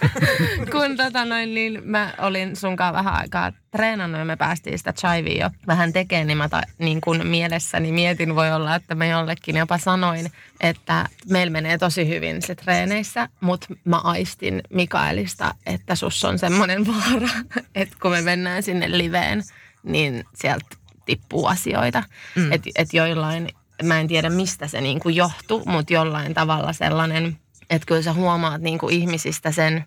kun 0.72 0.96
tota 0.96 1.24
noin, 1.24 1.54
niin 1.54 1.80
mä 1.84 2.14
olin 2.18 2.56
sunkaan 2.56 2.94
vähän 2.94 3.14
aikaa 3.14 3.52
treenannut 3.76 4.18
ja 4.18 4.24
me 4.24 4.36
päästiin 4.36 4.78
sitä 4.78 4.92
chivia 4.92 5.44
jo 5.44 5.50
vähän 5.66 5.92
tekemään, 5.92 6.26
niin 6.26 6.38
mä 6.38 6.48
ta, 6.48 6.62
niin 6.78 7.00
kun 7.00 7.26
mielessäni 7.26 7.92
mietin, 7.92 8.34
voi 8.34 8.52
olla, 8.52 8.74
että 8.74 8.94
mä 8.94 9.06
jollekin 9.06 9.56
jopa 9.56 9.78
sanoin, 9.78 10.32
että 10.60 11.08
meillä 11.30 11.50
menee 11.50 11.78
tosi 11.78 12.08
hyvin 12.08 12.42
se 12.42 12.54
treeneissä, 12.54 13.28
mutta 13.40 13.66
mä 13.84 13.98
aistin 13.98 14.62
Mikaelista, 14.70 15.54
että 15.66 15.94
sus 15.94 16.24
on 16.24 16.38
semmoinen 16.38 16.86
vaara, 16.92 17.28
että 17.74 17.96
kun 18.02 18.10
me 18.10 18.22
mennään 18.22 18.62
sinne 18.62 18.98
liveen, 18.98 19.42
niin 19.82 20.24
sieltä 20.34 20.66
tippuu 21.06 21.46
asioita. 21.46 22.02
Mm. 22.34 22.52
Että 22.52 22.70
et 22.76 22.92
joillain, 22.92 23.48
mä 23.82 24.00
en 24.00 24.08
tiedä 24.08 24.30
mistä 24.30 24.66
se 24.66 24.80
niinku 24.80 25.08
johtuu, 25.08 25.62
mutta 25.66 25.92
jollain 25.92 26.34
tavalla 26.34 26.72
sellainen, 26.72 27.38
että 27.70 27.86
kyllä 27.86 28.02
sä 28.02 28.12
huomaat 28.12 28.60
niinku 28.60 28.88
ihmisistä 28.88 29.52
sen, 29.52 29.84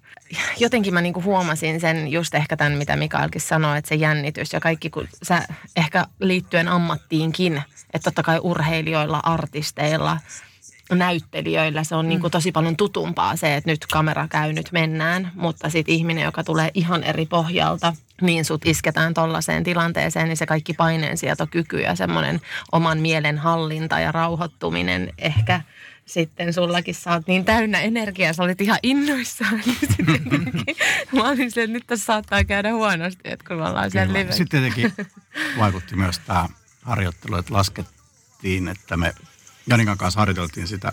jotenkin 0.59 0.93
mä 0.93 1.01
niinku 1.01 1.23
huomasin 1.23 1.79
sen 1.79 2.07
just 2.07 2.35
ehkä 2.35 2.57
tämän, 2.57 2.77
mitä 2.77 2.95
Mikaelkin 2.95 3.41
sanoi, 3.41 3.77
että 3.77 3.89
se 3.89 3.95
jännitys 3.95 4.53
ja 4.53 4.59
kaikki, 4.59 4.89
kun 4.89 5.07
sä 5.23 5.43
ehkä 5.75 6.05
liittyen 6.19 6.67
ammattiinkin, 6.67 7.63
että 7.93 8.03
totta 8.03 8.23
kai 8.23 8.39
urheilijoilla, 8.43 9.19
artisteilla, 9.23 10.17
näyttelijöillä 10.95 11.83
se 11.83 11.95
on 11.95 12.09
niinku 12.09 12.29
tosi 12.29 12.51
paljon 12.51 12.77
tutumpaa 12.77 13.35
se, 13.35 13.55
että 13.55 13.69
nyt 13.69 13.85
kamera 13.91 14.27
käy, 14.27 14.53
nyt 14.53 14.71
mennään, 14.71 15.31
mutta 15.35 15.69
sitten 15.69 15.95
ihminen, 15.95 16.23
joka 16.23 16.43
tulee 16.43 16.71
ihan 16.73 17.03
eri 17.03 17.25
pohjalta, 17.25 17.93
niin 18.21 18.45
sut 18.45 18.65
isketään 18.65 19.13
tollaiseen 19.13 19.63
tilanteeseen, 19.63 20.27
niin 20.27 20.37
se 20.37 20.45
kaikki 20.45 20.73
paineensietokyky 20.73 21.79
ja 21.79 21.95
semmoinen 21.95 22.41
oman 22.71 22.99
mielen 22.99 23.37
hallinta 23.37 23.99
ja 23.99 24.11
rauhoittuminen 24.11 25.13
ehkä 25.17 25.61
sitten 26.09 26.53
sullakin 26.53 26.95
sä 26.95 27.11
oot 27.11 27.27
niin 27.27 27.45
täynnä 27.45 27.81
energiaa, 27.81 28.33
sä 28.33 28.43
olit 28.43 28.61
ihan 28.61 28.79
innoissaan. 28.83 29.61
Niin 30.65 30.77
mä 31.11 31.29
olin 31.29 31.51
se, 31.51 31.63
että 31.63 31.73
nyt 31.73 31.87
tässä 31.87 32.05
saattaa 32.05 32.43
käydä 32.43 32.73
huonosti, 32.73 33.21
että 33.23 33.45
kun 33.47 33.57
me 33.57 33.67
ollaan 33.67 33.91
siellä 33.91 34.13
live. 34.13 34.31
Sitten 34.31 34.61
tietenkin 34.61 35.07
vaikutti 35.59 35.95
myös 35.95 36.19
tämä 36.19 36.47
harjoittelu, 36.81 37.35
että 37.35 37.53
laskettiin, 37.53 38.67
että 38.67 38.97
me 38.97 39.13
Janikan 39.67 39.97
kanssa 39.97 40.19
harjoiteltiin 40.19 40.67
sitä 40.67 40.91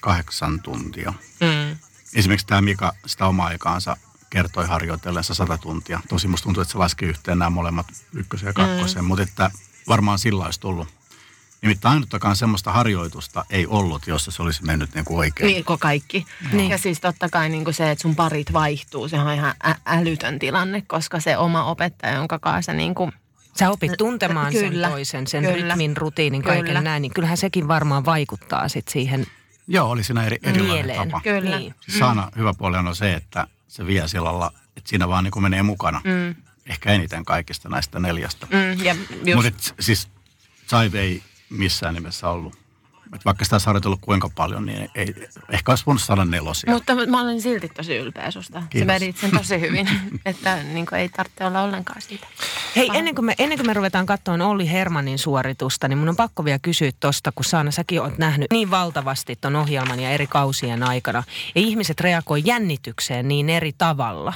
kahdeksan 0.00 0.62
tuntia. 0.62 1.14
Mm. 1.40 1.76
Esimerkiksi 2.14 2.46
tämä 2.46 2.60
Mika 2.60 2.92
sitä 3.06 3.26
omaa 3.26 3.46
aikaansa 3.46 3.96
kertoi 4.30 4.66
harjoitellensa 4.66 5.34
sata 5.34 5.58
tuntia. 5.58 6.00
Tosi 6.08 6.28
musta 6.28 6.44
tuntuu, 6.44 6.62
että 6.62 6.72
se 6.72 6.78
laski 6.78 7.04
yhteen 7.04 7.38
nämä 7.38 7.50
molemmat 7.50 7.86
ykkösen 8.14 8.46
ja 8.46 8.52
kakkosen, 8.52 9.02
mm. 9.02 9.08
mutta 9.08 9.22
että 9.22 9.50
varmaan 9.88 10.18
sillä 10.18 10.44
olisi 10.44 10.60
tullut. 10.60 10.97
Nimittäin 11.62 11.92
ainuttakaan 11.94 12.36
semmoista 12.36 12.72
harjoitusta 12.72 13.44
ei 13.50 13.66
ollut, 13.66 14.06
jossa 14.06 14.30
se 14.30 14.42
olisi 14.42 14.64
mennyt 14.64 14.94
niin 14.94 15.04
kuin 15.04 15.18
oikein. 15.18 15.46
Niin, 15.46 15.64
kuin 15.64 15.78
kaikki. 15.78 16.26
Niin. 16.52 16.70
Ja 16.70 16.78
siis 16.78 17.00
totta 17.00 17.28
kai 17.28 17.48
niin 17.48 17.64
kuin 17.64 17.74
se, 17.74 17.90
että 17.90 18.02
sun 18.02 18.16
parit 18.16 18.52
vaihtuu, 18.52 19.08
se 19.08 19.18
on 19.20 19.32
ihan 19.34 19.54
ä- 19.66 19.76
älytön 19.86 20.38
tilanne, 20.38 20.82
koska 20.86 21.20
se 21.20 21.36
oma 21.36 21.64
opettaja, 21.64 22.14
jonka 22.14 22.38
kanssa 22.38 22.72
niin 22.72 22.94
kuin 22.94 23.12
Sä 23.58 23.70
opit 23.70 23.92
tuntemaan 23.98 24.52
Kyllä, 24.52 24.70
sen 24.86 24.92
toisen, 24.92 25.26
sen 25.26 25.44
kyllä. 25.44 25.68
rytmin, 25.68 25.96
rutiinin, 25.96 26.42
kaiken 26.42 26.64
Kyllä. 26.64 26.80
näin. 26.80 27.02
Niin 27.02 27.14
kyllähän 27.14 27.36
sekin 27.36 27.68
varmaan 27.68 28.04
vaikuttaa 28.04 28.68
sit 28.68 28.88
siihen 28.88 29.26
Joo, 29.68 29.90
oli 29.90 30.04
siinä 30.04 30.24
eri, 30.24 30.38
erilainen 30.42 30.86
mieleen. 30.86 31.08
tapa. 31.08 31.20
Kyllä. 31.20 31.58
Niin. 31.58 31.74
Siis 31.80 31.98
Saana 31.98 32.30
hyvä 32.36 32.54
puoli 32.54 32.76
on 32.76 32.96
se, 32.96 33.14
että 33.14 33.46
se 33.68 33.86
vie 33.86 34.08
sillä 34.08 34.24
lailla, 34.24 34.52
että 34.76 34.90
siinä 34.90 35.08
vaan 35.08 35.24
niin 35.24 35.32
kuin 35.32 35.42
menee 35.42 35.62
mukana. 35.62 36.00
Mm. 36.04 36.34
Ehkä 36.66 36.92
eniten 36.92 37.24
kaikista 37.24 37.68
näistä 37.68 37.98
neljästä. 38.00 38.46
Mm, 38.50 38.84
ja 38.84 38.96
just, 39.24 39.44
Mutta 39.44 39.74
siis 39.80 40.08
Jive 40.72 41.00
ei 41.00 41.22
missään 41.50 41.94
nimessä 41.94 42.28
ollut. 42.28 42.54
Et 43.14 43.24
vaikka 43.24 43.44
sitä 43.44 43.54
olisi 43.54 43.66
harjoitellut 43.66 44.00
kuinka 44.00 44.30
paljon, 44.34 44.66
niin 44.66 44.90
ei, 44.94 45.14
ehkä 45.48 45.72
olisi 45.72 45.86
voinut 45.86 46.02
saada 46.02 46.24
nelosia. 46.24 46.72
mutta 46.72 47.06
mä 47.06 47.20
olen 47.20 47.40
silti 47.40 47.68
tosi 47.68 47.96
ylpeä 47.96 48.30
susta. 48.30 48.60
Sä 48.60 48.66
Kiitos. 48.70 48.86
vedit 48.88 49.16
sen 49.16 49.30
tosi 49.30 49.60
hyvin, 49.60 49.88
että 50.26 50.62
niin 50.62 50.86
kuin 50.86 50.98
ei 50.98 51.08
tarvitse 51.08 51.44
olla 51.44 51.62
ollenkaan 51.62 52.02
siitä. 52.02 52.26
Hei, 52.76 52.90
ennen 52.94 53.14
kuin, 53.14 53.24
me, 53.24 53.34
ennen 53.38 53.58
kuin 53.58 53.66
me 53.66 53.74
ruvetaan 53.74 54.06
katsomaan 54.06 54.42
Olli 54.42 54.70
Hermanin 54.70 55.18
suoritusta, 55.18 55.88
niin 55.88 55.98
mun 55.98 56.08
on 56.08 56.16
pakko 56.16 56.44
vielä 56.44 56.58
kysyä 56.58 56.90
tosta, 57.00 57.32
kun 57.32 57.44
Saana, 57.44 57.70
säkin 57.70 58.02
oot 58.02 58.18
nähnyt 58.18 58.46
niin 58.50 58.70
valtavasti 58.70 59.36
ton 59.36 59.56
ohjelman 59.56 60.00
ja 60.00 60.10
eri 60.10 60.26
kausien 60.26 60.82
aikana. 60.82 61.22
Ja 61.54 61.60
ihmiset 61.60 62.00
reagoi 62.00 62.42
jännitykseen 62.44 63.28
niin 63.28 63.50
eri 63.50 63.72
tavalla. 63.78 64.32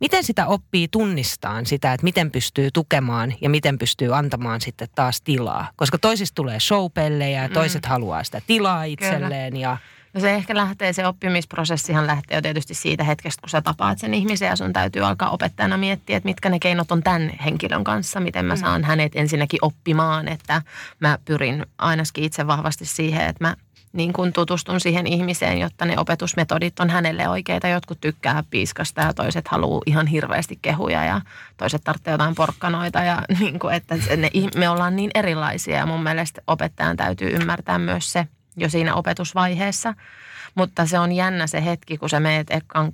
Miten 0.00 0.24
sitä 0.24 0.46
oppii 0.46 0.88
tunnistaan 0.88 1.66
sitä, 1.66 1.92
että 1.92 2.04
miten 2.04 2.30
pystyy 2.30 2.70
tukemaan 2.70 3.34
ja 3.40 3.50
miten 3.50 3.78
pystyy 3.78 4.16
antamaan 4.16 4.60
sitten 4.60 4.88
taas 4.94 5.20
tilaa? 5.22 5.70
Koska 5.76 5.98
toisista 5.98 6.34
tulee 6.34 6.60
showpellejä 6.60 7.42
ja 7.42 7.48
toiset 7.48 7.86
haluaa 7.86 8.24
sitä 8.24 8.40
tilaa 8.46 8.84
itselleen 8.84 9.56
ja... 9.56 9.76
No 10.14 10.20
se 10.20 10.34
ehkä 10.34 10.54
lähtee, 10.54 10.92
se 10.92 11.06
oppimisprosessihan 11.06 12.06
lähtee 12.06 12.36
jo 12.36 12.42
tietysti 12.42 12.74
siitä 12.74 13.04
hetkestä, 13.04 13.40
kun 13.40 13.48
sä 13.48 13.62
tapaat 13.62 13.98
sen 13.98 14.14
ihmisen 14.14 14.46
ja 14.46 14.56
sun 14.56 14.72
täytyy 14.72 15.06
alkaa 15.06 15.30
opettajana 15.30 15.76
miettiä, 15.76 16.16
että 16.16 16.28
mitkä 16.28 16.50
ne 16.50 16.58
keinot 16.58 16.92
on 16.92 17.02
tämän 17.02 17.30
henkilön 17.44 17.84
kanssa, 17.84 18.20
miten 18.20 18.44
mä 18.44 18.56
saan 18.56 18.84
hänet 18.84 19.12
ensinnäkin 19.14 19.58
oppimaan, 19.62 20.28
että 20.28 20.62
mä 21.00 21.18
pyrin 21.24 21.66
ainakin 21.78 22.24
itse 22.24 22.46
vahvasti 22.46 22.84
siihen, 22.84 23.28
että 23.28 23.44
mä 23.44 23.56
niin 23.94 24.12
kun 24.12 24.32
tutustun 24.32 24.80
siihen 24.80 25.06
ihmiseen, 25.06 25.58
jotta 25.58 25.84
ne 25.84 25.98
opetusmetodit 25.98 26.80
on 26.80 26.90
hänelle 26.90 27.28
oikeita. 27.28 27.68
Jotkut 27.68 28.00
tykkää 28.00 28.44
piiskasta 28.50 29.00
ja 29.00 29.14
toiset 29.14 29.48
haluaa 29.48 29.82
ihan 29.86 30.06
hirveästi 30.06 30.58
kehuja 30.62 31.04
ja 31.04 31.20
toiset 31.56 31.84
tarvitsee 31.84 32.12
jotain 32.12 32.34
porkkanoita. 32.34 33.02
Ja 33.02 33.22
niin 33.40 33.58
kuin, 33.58 33.74
että 33.74 33.94
ne, 34.16 34.30
me 34.56 34.68
ollaan 34.68 34.96
niin 34.96 35.10
erilaisia 35.14 35.76
ja 35.76 35.86
mun 35.86 36.02
mielestä 36.02 36.42
opettajan 36.46 36.96
täytyy 36.96 37.28
ymmärtää 37.28 37.78
myös 37.78 38.12
se, 38.12 38.26
jo 38.56 38.68
siinä 38.68 38.94
opetusvaiheessa. 38.94 39.94
Mutta 40.54 40.86
se 40.86 40.98
on 40.98 41.12
jännä 41.12 41.46
se 41.46 41.64
hetki, 41.64 41.98
kun 41.98 42.10
sä 42.10 42.20
meet 42.20 42.50
ekan, 42.50 42.92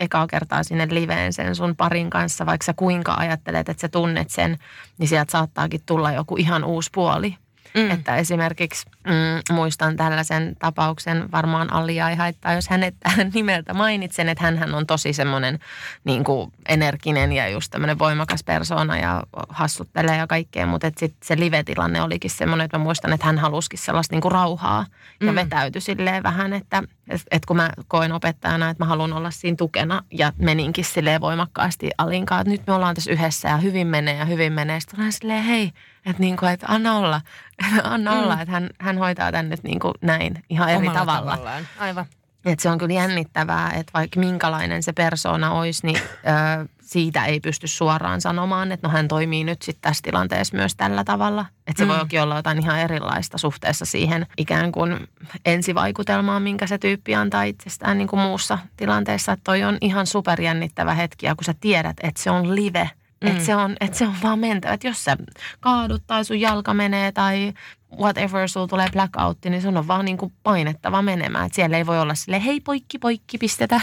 ekaa 0.00 0.26
kertaa 0.26 0.62
sinne 0.62 0.88
liveen 0.90 1.32
sen 1.32 1.54
sun 1.54 1.76
parin 1.76 2.10
kanssa, 2.10 2.46
vaikka 2.46 2.64
sä 2.64 2.74
kuinka 2.76 3.14
ajattelet, 3.14 3.68
että 3.68 3.80
sä 3.80 3.88
tunnet 3.88 4.30
sen, 4.30 4.58
niin 4.98 5.08
sieltä 5.08 5.32
saattaakin 5.32 5.80
tulla 5.86 6.12
joku 6.12 6.36
ihan 6.36 6.64
uusi 6.64 6.90
puoli. 6.94 7.36
Mm. 7.76 7.90
Että 7.90 8.16
esimerkiksi 8.16 8.86
mm, 9.04 9.54
muistan 9.54 9.96
tällaisen 9.96 10.56
tapauksen, 10.58 11.32
varmaan 11.32 11.72
Allia 11.72 12.10
ei 12.10 12.16
haittaa, 12.16 12.52
jos 12.52 12.68
hänet 12.68 12.94
tähän 13.00 13.30
nimeltä 13.34 13.74
mainitsen, 13.74 14.28
että 14.28 14.44
hän 14.44 14.74
on 14.74 14.86
tosi 14.86 15.12
semmoinen 15.12 15.58
niin 16.04 16.24
kuin 16.24 16.52
energinen 16.68 17.32
ja 17.32 17.48
just 17.48 17.70
tämmöinen 17.70 17.98
voimakas 17.98 18.44
persoona 18.44 18.98
ja 18.98 19.22
hassuttelee 19.48 20.16
ja 20.16 20.26
kaikkea, 20.26 20.66
mutta 20.66 20.86
sitten 20.86 21.18
se 21.22 21.36
live-tilanne 21.38 22.02
olikin 22.02 22.30
semmoinen, 22.30 22.64
että 22.64 22.78
mä 22.78 22.84
muistan, 22.84 23.12
että 23.12 23.26
hän 23.26 23.38
halusikin 23.38 23.78
sellaista 23.78 24.14
niin 24.14 24.22
kuin 24.22 24.32
rauhaa 24.32 24.86
ja 25.20 25.32
mm. 25.32 25.36
vetäytyi 25.36 25.80
silleen 25.80 26.22
vähän, 26.22 26.52
että, 26.52 26.82
että 27.08 27.46
kun 27.46 27.56
mä 27.56 27.70
koen 27.88 28.12
opettajana, 28.12 28.70
että 28.70 28.84
mä 28.84 28.88
haluan 28.88 29.12
olla 29.12 29.30
siinä 29.30 29.56
tukena 29.56 30.02
ja 30.10 30.32
meninkin 30.38 30.84
silleen 30.84 31.20
voimakkaasti 31.20 31.90
Alinkaan, 31.98 32.40
että 32.40 32.50
nyt 32.50 32.66
me 32.66 32.72
ollaan 32.72 32.94
tässä 32.94 33.10
yhdessä 33.10 33.48
ja 33.48 33.56
hyvin 33.56 33.86
menee 33.86 34.16
ja 34.16 34.24
hyvin 34.24 34.52
menee. 34.52 34.80
Sitten 34.80 35.00
olen 35.00 35.12
silleen, 35.12 35.44
hei, 35.44 35.72
että, 36.06 36.20
niin 36.20 36.36
kuin, 36.36 36.52
että 36.52 36.66
anna 36.68 36.96
olla, 36.96 37.20
anna 37.82 38.14
mm. 38.14 38.18
olla, 38.18 38.40
että 38.40 38.52
hän, 38.52 38.70
hän 38.80 38.98
hoitaa 38.98 39.32
tän 39.32 39.48
nyt 39.48 39.62
niin 39.62 39.80
kuin 39.80 39.94
näin 40.00 40.44
ihan 40.50 40.68
eri 40.68 40.78
Omalla 40.78 41.00
tavalla. 41.00 41.30
tavallaan. 41.30 41.68
Aivan. 41.78 42.06
Et 42.44 42.60
se 42.60 42.70
on 42.70 42.78
kyllä 42.78 42.94
jännittävää, 42.94 43.70
että 43.70 43.90
vaikka 43.94 44.20
minkälainen 44.20 44.82
se 44.82 44.92
persona 44.92 45.52
olisi, 45.52 45.86
niin 45.86 45.96
ö, 45.96 46.68
siitä 46.80 47.24
ei 47.24 47.40
pysty 47.40 47.66
suoraan 47.66 48.20
sanomaan, 48.20 48.72
että 48.72 48.88
no 48.88 48.92
hän 48.92 49.08
toimii 49.08 49.44
nyt 49.44 49.62
sitten 49.62 49.82
tässä 49.82 50.02
tilanteessa 50.02 50.56
myös 50.56 50.76
tällä 50.76 51.04
tavalla. 51.04 51.46
Että 51.66 51.82
se 51.82 51.84
mm. 51.84 51.98
voikin 51.98 52.22
olla 52.22 52.36
jotain 52.36 52.62
ihan 52.62 52.78
erilaista 52.78 53.38
suhteessa 53.38 53.84
siihen 53.84 54.26
ikään 54.38 54.72
kuin 54.72 55.08
ensivaikutelmaan, 55.46 56.42
minkä 56.42 56.66
se 56.66 56.78
tyyppi 56.78 57.14
antaa 57.14 57.42
itsestään 57.42 57.98
niin 57.98 58.08
kuin 58.08 58.20
muussa 58.20 58.58
tilanteessa. 58.76 59.32
Että 59.32 59.44
toi 59.44 59.64
on 59.64 59.78
ihan 59.80 60.06
superjännittävä 60.06 60.94
hetki 60.94 61.26
ja 61.26 61.34
kun 61.34 61.44
sä 61.44 61.54
tiedät, 61.60 61.96
että 62.02 62.22
se 62.22 62.30
on 62.30 62.56
live– 62.56 62.90
Mm. 63.24 63.30
Että 63.30 63.44
se, 63.44 63.56
on, 63.56 63.76
et 63.80 63.94
se 63.94 64.06
on 64.06 64.14
vaan 64.22 64.38
mentävä. 64.38 64.74
Että 64.74 64.88
jos 64.88 65.04
sä 65.04 65.16
kaadut 65.60 66.02
tai 66.06 66.24
sun 66.24 66.40
jalka 66.40 66.74
menee 66.74 67.12
tai 67.12 67.52
whatever, 67.98 68.48
sulla 68.48 68.66
tulee 68.66 68.88
blackoutti, 68.92 69.50
niin 69.50 69.62
sun 69.62 69.76
on 69.76 69.88
vaan 69.88 70.04
niin 70.04 70.16
kuin 70.16 70.32
painettava 70.42 71.02
menemään. 71.02 71.46
Että 71.46 71.56
siellä 71.56 71.76
ei 71.76 71.86
voi 71.86 72.00
olla 72.00 72.14
sille 72.14 72.44
hei 72.44 72.60
poikki, 72.60 72.98
poikki, 72.98 73.38
pistetään 73.38 73.80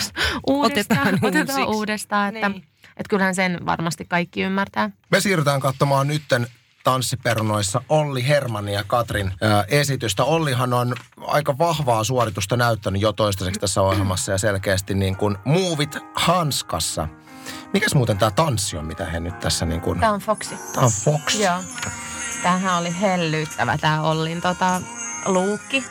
uudestaan, 0.48 1.08
otetaan, 1.08 1.20
otetaan 1.22 1.68
uudestaan. 1.68 2.36
Että, 2.36 2.50
niin. 2.50 2.64
että 2.98 3.10
kyllähän 3.10 3.36
sen 3.36 3.66
varmasti 3.66 4.06
kaikki 4.06 4.42
ymmärtää. 4.42 4.90
Me 5.12 5.20
siirrytään 5.20 5.62
katsomaan 5.62 6.08
nytten 6.08 6.48
tanssiperunoissa 6.84 7.82
Olli 7.90 8.28
Hermannin 8.28 8.74
ja 8.74 8.84
Katrin 8.88 9.34
ää, 9.42 9.66
esitystä. 9.68 10.24
Ollihan 10.24 10.74
on 10.74 10.96
aika 11.22 11.58
vahvaa 11.58 12.04
suoritusta 12.04 12.58
näyttänyt 12.58 13.02
jo 13.02 13.14
toistaiseksi 13.14 13.60
tässä 13.60 13.82
ohjelmassa 13.82 14.32
ja 14.32 14.38
selkeästi 14.38 14.94
niin 14.94 15.16
kuin 15.16 15.38
muuvit 15.46 15.98
hanskassa– 16.16 17.08
Mikäs 17.74 17.96
muuten 17.96 18.18
tämä 18.18 18.32
tanssi 18.32 18.78
on, 18.78 18.86
mitä 18.86 19.06
he 19.06 19.20
nyt 19.20 19.40
tässä 19.40 19.66
niin 19.66 19.82
kuin... 19.82 20.00
Tämä 20.00 20.14
on 20.14 20.20
Foxi. 20.20 20.56
Tämä 20.74 20.86
on 20.86 20.92
Foxi. 20.92 21.44
Joo. 21.44 21.64
Tämähän 22.44 22.78
oli 22.78 22.96
hellyyttävä 23.02 23.78
tämä 23.78 24.02
Ollin 24.02 24.42
tota, 24.42 24.82
luukki. 25.26 25.84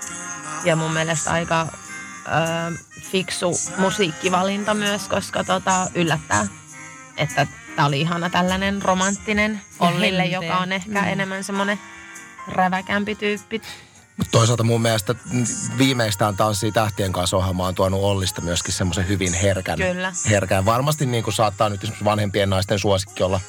Ja 0.64 0.76
mun 0.76 0.92
mielestä 0.92 1.30
aika 1.30 1.66
ö, 1.70 2.78
fiksu 3.02 3.52
musiikkivalinta 3.78 4.74
myös, 4.74 5.08
koska 5.08 5.44
tota, 5.44 5.86
yllättää, 5.94 6.46
että 7.16 7.46
tämä 7.76 7.88
oli 7.88 8.00
ihana 8.00 8.30
tällainen 8.30 8.82
romanttinen 8.82 9.60
Ollille, 9.80 10.24
joka 10.24 10.58
on 10.58 10.72
ehkä 10.72 11.00
mm. 11.00 11.08
enemmän 11.08 11.44
semmoinen 11.44 11.80
räväkämpi 12.48 13.14
tyyppi. 13.14 13.62
Mutta 14.20 14.30
toisaalta 14.38 14.62
mun 14.62 14.82
mielestä 14.82 15.14
viimeistään 15.78 16.36
Tanssii 16.36 16.72
tähtien 16.72 17.12
kanssa 17.12 17.36
ohjelma 17.36 17.66
on 17.66 17.74
tuonut 17.74 18.02
Ollista 18.02 18.40
myöskin 18.40 18.74
semmoisen 18.74 19.08
hyvin 19.08 19.34
herkän. 19.34 19.78
Kyllä. 19.78 20.12
herkän. 20.30 20.64
Varmasti 20.64 21.06
niin 21.06 21.24
kuin 21.24 21.34
saattaa 21.34 21.68
nyt 21.68 21.82
esimerkiksi 21.82 22.04
vanhempien 22.04 22.50
naisten 22.50 22.78
suosikki 22.78 23.22
olla. 23.22 23.40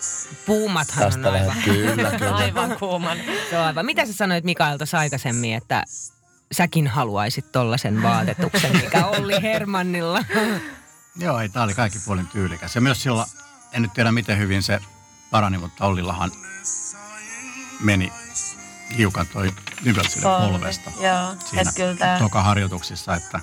Puumathan 0.46 1.04
tästä 1.04 1.28
on 1.28 1.34
aivan. 1.34 1.58
Kyllä, 1.66 2.12
kyllä. 2.12 2.36
aivan 2.46 2.78
kuuman. 2.80 3.18
Se 3.50 3.58
on 3.58 3.66
aivan. 3.66 3.86
Mitä 3.86 4.06
sä 4.06 4.14
sanoit 4.14 4.44
Mikael 4.44 4.78
tuossa 4.78 5.00
aikaisemmin, 5.00 5.56
että 5.56 5.84
säkin 6.52 6.88
haluaisit 6.88 7.52
tollaisen 7.52 8.04
vaatetuksen, 8.04 8.78
mikä 8.78 9.06
Olli 9.06 9.42
Hermannilla? 9.52 10.24
Joo, 11.20 11.40
ei, 11.40 11.50
tämä 11.50 11.66
oli 11.66 11.74
kaikki 11.74 12.00
puolin 12.06 12.28
tyylikäs. 12.28 12.76
Ja 12.76 12.82
myös 12.82 13.04
sillä, 13.04 13.26
en 13.74 13.82
nyt 13.82 13.94
tiedä 13.94 14.12
miten 14.12 14.38
hyvin 14.38 14.64
se 14.64 14.80
parani, 15.32 15.58
mutta 15.58 15.86
Ollillahan 15.86 16.32
meni 17.80 18.14
hiukan 18.98 19.28
toi 19.28 19.52
nivel 19.86 20.04
sille 20.04 20.48
polvesta. 20.48 20.92
Joo, 21.00 21.36
siinä 21.50 21.72
kyllä 21.76 21.96
tää... 21.96 22.20
toka-harjoituksissa, 22.20 23.16
että, 23.16 23.40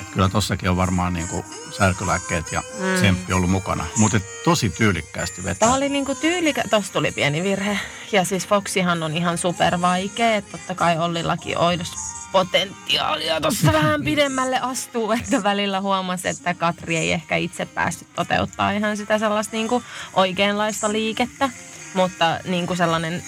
että 0.00 0.12
kyllä 0.12 0.28
tossakin 0.28 0.70
on 0.70 0.76
varmaan 0.76 1.12
niin 1.12 1.28
kuin 1.28 1.44
särkylääkkeet 1.78 2.52
ja 2.52 2.62
mm. 2.78 2.94
tsemppi 2.94 3.32
ollut 3.32 3.50
mukana. 3.50 3.84
Mutta 3.96 4.20
tosi 4.44 4.70
tyylikkäästi 4.70 5.44
vetää. 5.44 5.54
Tämä 5.54 5.74
oli 5.74 5.88
niin 5.88 6.04
kuin 6.04 6.18
tyylikä... 6.18 6.64
Tuossa 6.70 6.92
tuli 6.92 7.12
pieni 7.12 7.42
virhe. 7.42 7.78
Ja 8.12 8.24
siis 8.24 8.46
Foxihan 8.46 9.02
on 9.02 9.16
ihan 9.16 9.38
super 9.38 9.80
vaikea. 9.80 10.42
Totta 10.42 10.74
kai 10.74 10.98
Ollillakin 10.98 11.58
olisi 11.58 11.92
potentiaalia 12.32 13.40
tuossa 13.40 13.72
vähän 13.82 14.04
pidemmälle 14.04 14.58
astuu, 14.60 15.12
että 15.12 15.42
välillä 15.42 15.80
huomasi, 15.80 16.28
että 16.28 16.54
Katri 16.54 16.96
ei 16.96 17.12
ehkä 17.12 17.36
itse 17.36 17.66
päässyt 17.66 18.08
toteuttaa 18.14 18.70
ihan 18.70 18.96
sitä 18.96 19.18
sellaista 19.18 19.56
niin 19.56 19.68
kuin 19.68 19.84
oikeanlaista 20.14 20.92
liikettä, 20.92 21.50
mutta 21.94 22.38
niin 22.44 22.66
kuin 22.66 22.76
sellainen 22.76 23.22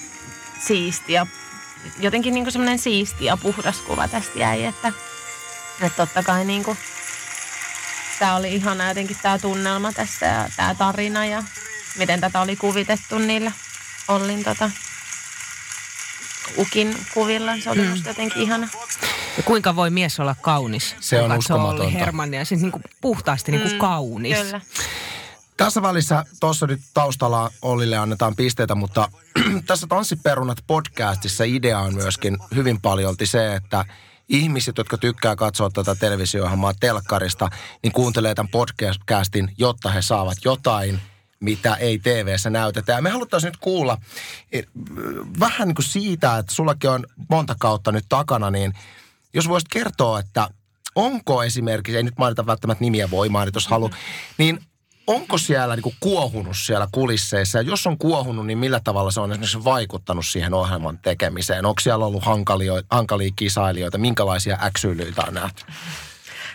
siisti 0.66 1.12
ja 1.12 1.26
jotenkin 1.98 2.34
niin 2.34 2.52
semmoinen 2.52 2.78
siisti 2.78 3.24
ja 3.24 3.36
puhdas 3.36 3.76
kuva 3.76 4.08
tästä 4.08 4.38
jäi, 4.38 4.64
että, 4.64 4.92
että 5.82 5.96
totta 5.96 6.22
kai 6.22 6.44
niin 6.44 6.64
kuin, 6.64 6.78
tämä 8.18 8.36
oli 8.36 8.54
ihana 8.54 8.88
jotenkin 8.88 9.16
tämä 9.22 9.38
tunnelma 9.38 9.92
tässä 9.92 10.26
ja 10.26 10.48
tämä 10.56 10.74
tarina 10.74 11.26
ja 11.26 11.42
miten 11.98 12.20
tätä 12.20 12.40
oli 12.40 12.56
kuvitettu 12.56 13.18
niillä 13.18 13.52
Ollin 14.08 14.44
tota, 14.44 14.70
Ukin 16.58 16.96
kuvilla. 17.14 17.52
Se 17.60 17.70
oli 17.70 17.80
mm. 17.80 17.88
musta 17.88 18.08
jotenkin 18.08 18.42
ihana. 18.42 18.68
Ja 19.36 19.42
kuinka 19.42 19.76
voi 19.76 19.90
mies 19.90 20.20
olla 20.20 20.36
kaunis? 20.40 20.96
Se 21.00 21.22
on 21.22 21.32
uskomatonta. 21.32 21.98
Hermannia, 21.98 22.44
siis 22.44 22.60
niin 22.60 22.72
kuin 22.72 22.82
puhtaasti 23.00 23.52
niin 23.52 23.62
kuin 23.62 23.72
mm, 23.72 23.78
kaunis. 23.78 24.38
Kyllä. 24.38 24.60
Tässä 25.56 25.82
välissä 25.82 26.24
tuossa 26.40 26.66
nyt 26.66 26.80
taustalla 26.94 27.50
Ollille 27.62 27.96
annetaan 27.96 28.36
pisteitä, 28.36 28.74
mutta 28.74 29.08
tässä 29.66 29.86
Tanssiperunat 29.86 30.58
podcastissa 30.66 31.44
idea 31.44 31.78
on 31.78 31.94
myöskin 31.94 32.38
hyvin 32.54 32.80
paljolti 32.80 33.26
se, 33.26 33.54
että 33.54 33.84
ihmiset, 34.28 34.78
jotka 34.78 34.98
tykkää 34.98 35.36
katsoa 35.36 35.70
tätä 35.70 35.94
televisio-ohjelmaa 35.94 36.74
telkkarista, 36.80 37.48
niin 37.82 37.92
kuuntelee 37.92 38.34
tämän 38.34 38.50
podcastin, 38.50 39.54
jotta 39.58 39.90
he 39.90 40.02
saavat 40.02 40.38
jotain, 40.44 41.00
mitä 41.40 41.74
ei 41.74 41.98
TV-ssä 41.98 42.50
näytetä. 42.50 42.92
Ja 42.92 43.02
me 43.02 43.10
haluttaisiin 43.10 43.48
nyt 43.48 43.60
kuulla 43.60 43.98
eh, 44.52 44.66
vähän 45.40 45.68
niin 45.68 45.74
kuin 45.74 45.84
siitä, 45.84 46.38
että 46.38 46.54
sullakin 46.54 46.90
on 46.90 47.06
monta 47.30 47.54
kautta 47.58 47.92
nyt 47.92 48.04
takana, 48.08 48.50
niin 48.50 48.72
jos 49.34 49.48
voisit 49.48 49.68
kertoa, 49.68 50.20
että 50.20 50.48
onko 50.94 51.42
esimerkiksi, 51.42 51.96
ei 51.96 52.02
nyt 52.02 52.18
mainita 52.18 52.46
välttämättä 52.46 52.84
nimiä, 52.84 53.10
voi 53.10 53.28
mainita 53.28 53.56
jos 53.56 53.66
halu, 53.68 53.90
niin 54.38 54.60
onko 55.06 55.38
siellä 55.38 55.76
niin 55.76 55.94
kuohunut 56.00 56.56
siellä 56.56 56.88
kulisseissa? 56.92 57.58
Ja 57.58 57.62
jos 57.62 57.86
on 57.86 57.98
kuohunut, 57.98 58.46
niin 58.46 58.58
millä 58.58 58.80
tavalla 58.84 59.10
se 59.10 59.20
on 59.20 59.32
esimerkiksi 59.32 59.64
vaikuttanut 59.64 60.26
siihen 60.26 60.54
ohjelman 60.54 60.98
tekemiseen? 60.98 61.66
Onko 61.66 61.80
siellä 61.80 62.06
ollut 62.06 62.24
hankalia, 62.24 62.72
hankalia 62.90 63.30
kisailijoita? 63.36 63.98
Minkälaisia 63.98 64.58
äksyilyitä 64.62 65.22
on 65.28 65.34
nähty? 65.34 65.64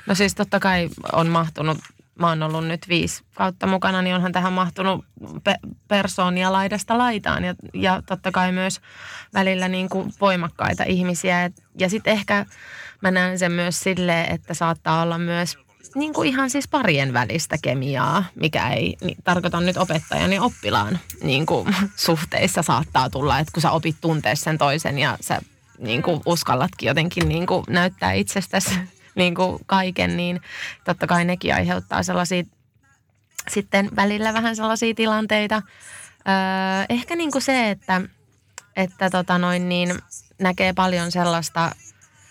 No 0.06 0.16
siis 0.16 0.36
totta 0.36 0.60
kai 0.60 0.90
on 1.12 1.28
mahtunut, 1.28 1.78
mä 2.20 2.28
oon 2.28 2.44
ollut 2.44 2.68
nyt 2.68 2.90
viisi 2.90 3.24
kautta 3.36 3.68
mukana, 3.68 4.02
niin 4.02 4.16
onhan 4.16 4.32
tähän 4.32 4.54
mahtunut 4.54 5.06
pe- 5.44 5.60
persoonia 5.88 6.52
laidasta 6.52 6.98
laitaan. 6.98 7.44
Ja, 7.44 7.56
ja 7.74 8.02
totta 8.06 8.32
kai 8.32 8.52
myös 8.52 8.82
välillä 9.34 9.68
niin 9.68 9.90
kuin 9.90 10.14
voimakkaita 10.22 10.84
ihmisiä. 10.84 11.52
Ja 11.80 11.90
sitten 11.90 12.14
ehkä 12.14 12.46
mä 13.02 13.12
näen 13.12 13.40
sen 13.40 13.52
myös 13.52 13.80
silleen, 13.80 14.34
että 14.34 14.54
saattaa 14.54 15.02
olla 15.02 15.18
myös 15.18 15.58
niin 15.96 16.14
kuin 16.14 16.30
ihan 16.30 16.50
siis 16.50 16.68
parien 16.68 17.14
välistä 17.14 17.58
kemiaa, 17.62 18.24
mikä 18.36 18.70
ei 18.70 18.98
niin, 19.02 19.18
tarkoita 19.24 19.60
nyt 19.60 19.78
opettajan 19.78 20.34
ja 20.34 20.44
oppilaan 20.44 21.00
niin 21.24 21.46
kuin, 21.46 21.76
suhteissa 21.96 22.62
saattaa 22.62 23.10
tulla, 23.10 23.40
että 23.40 23.52
kun 23.52 23.62
sä 23.62 23.72
opit 23.72 23.96
tuntea 24.02 24.36
sen 24.36 24.58
toisen 24.58 25.00
ja 25.00 25.18
sä 25.22 25.42
niin 25.78 26.02
kuin, 26.02 26.22
uskallatkin 26.26 26.88
jotenkin 26.88 27.30
niin 27.30 27.46
kuin, 27.46 27.64
näyttää 27.70 28.12
itsestäsi 28.12 28.76
niin 29.16 29.36
kuin, 29.36 29.60
kaiken, 29.66 30.18
niin 30.18 30.42
totta 30.84 31.08
kai 31.08 31.26
nekin 31.26 31.56
aiheuttaa 31.56 32.04
sellaisia 32.04 32.44
sitten 33.50 33.90
välillä 33.96 34.34
vähän 34.34 34.56
sellaisia 34.56 34.94
tilanteita. 34.94 35.56
Öö, 35.56 36.86
ehkä 36.90 37.16
niin 37.16 37.32
kuin 37.32 37.42
se, 37.42 37.70
että, 37.70 38.02
että 38.76 39.10
tota 39.10 39.38
noin 39.38 39.70
niin, 39.70 40.00
näkee 40.40 40.74
paljon 40.74 41.12
sellaista 41.12 41.72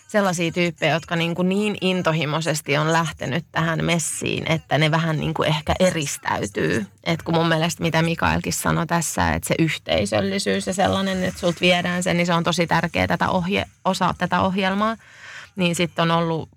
sellaisia 0.09 0.51
tyyppejä, 0.51 0.93
jotka 0.93 1.15
niin, 1.15 1.35
kuin 1.35 1.49
niin 1.49 1.77
intohimoisesti 1.81 2.77
on 2.77 2.93
lähtenyt 2.93 3.45
tähän 3.51 3.85
messiin, 3.85 4.51
että 4.51 4.77
ne 4.77 4.91
vähän 4.91 5.19
niin 5.19 5.33
kuin 5.33 5.49
ehkä 5.49 5.73
eristäytyy. 5.79 6.85
Et 7.03 7.23
kun 7.23 7.33
mun 7.33 7.47
mielestä, 7.47 7.83
mitä 7.83 8.01
Mikaelkin 8.01 8.53
sanoi 8.53 8.87
tässä, 8.87 9.33
että 9.33 9.47
se 9.47 9.55
yhteisöllisyys 9.59 10.67
ja 10.67 10.73
sellainen, 10.73 11.23
että 11.23 11.39
sulta 11.39 11.61
viedään 11.61 12.03
sen, 12.03 12.17
niin 12.17 12.27
se 12.27 12.33
on 12.33 12.43
tosi 12.43 12.67
tärkeä 12.67 13.07
tätä 13.07 13.29
ohje, 13.29 13.65
osa 13.85 14.15
tätä 14.17 14.41
ohjelmaa. 14.41 14.97
Niin 15.55 15.75
sitten 15.75 16.03
on 16.03 16.11
ollut 16.11 16.49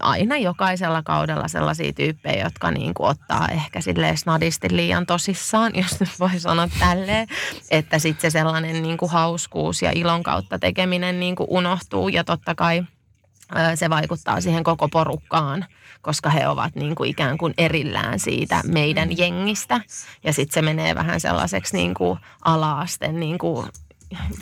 aina 0.00 0.36
jokaisella 0.36 1.02
kaudella 1.02 1.48
sellaisia 1.48 1.92
tyyppejä, 1.92 2.44
jotka 2.44 2.70
niin 2.70 2.94
kuin 2.94 3.08
ottaa 3.08 3.48
ehkä 3.48 3.80
silleen 3.80 4.18
snadisti 4.18 4.76
liian 4.76 5.06
tosissaan, 5.06 5.72
jos 5.82 6.00
nyt 6.00 6.20
voi 6.20 6.38
sanoa 6.38 6.68
tälleen, 6.78 7.28
että 7.70 7.98
sitten 7.98 8.30
se 8.30 8.38
sellainen 8.38 8.82
niin 8.82 8.96
kuin 8.96 9.10
hauskuus 9.10 9.82
ja 9.82 9.92
ilon 9.94 10.22
kautta 10.22 10.58
tekeminen 10.58 11.20
niin 11.20 11.36
kuin 11.36 11.46
unohtuu 11.50 12.08
ja 12.08 12.24
totta 12.24 12.54
kai 12.54 12.84
se 13.74 13.90
vaikuttaa 13.90 14.40
siihen 14.40 14.64
koko 14.64 14.88
porukkaan, 14.88 15.64
koska 16.02 16.30
he 16.30 16.48
ovat 16.48 16.74
niin 16.74 16.94
kuin 16.94 17.10
ikään 17.10 17.38
kuin 17.38 17.54
erillään 17.58 18.20
siitä 18.20 18.60
meidän 18.66 19.18
jengistä. 19.18 19.80
Ja 20.24 20.32
sitten 20.32 20.54
se 20.54 20.62
menee 20.62 20.94
vähän 20.94 21.20
sellaiseksi 21.20 21.76
niin 21.76 21.94
kuin 21.94 22.18
ala-asten 22.44 23.20
niin 23.20 23.38
kuin 23.38 23.66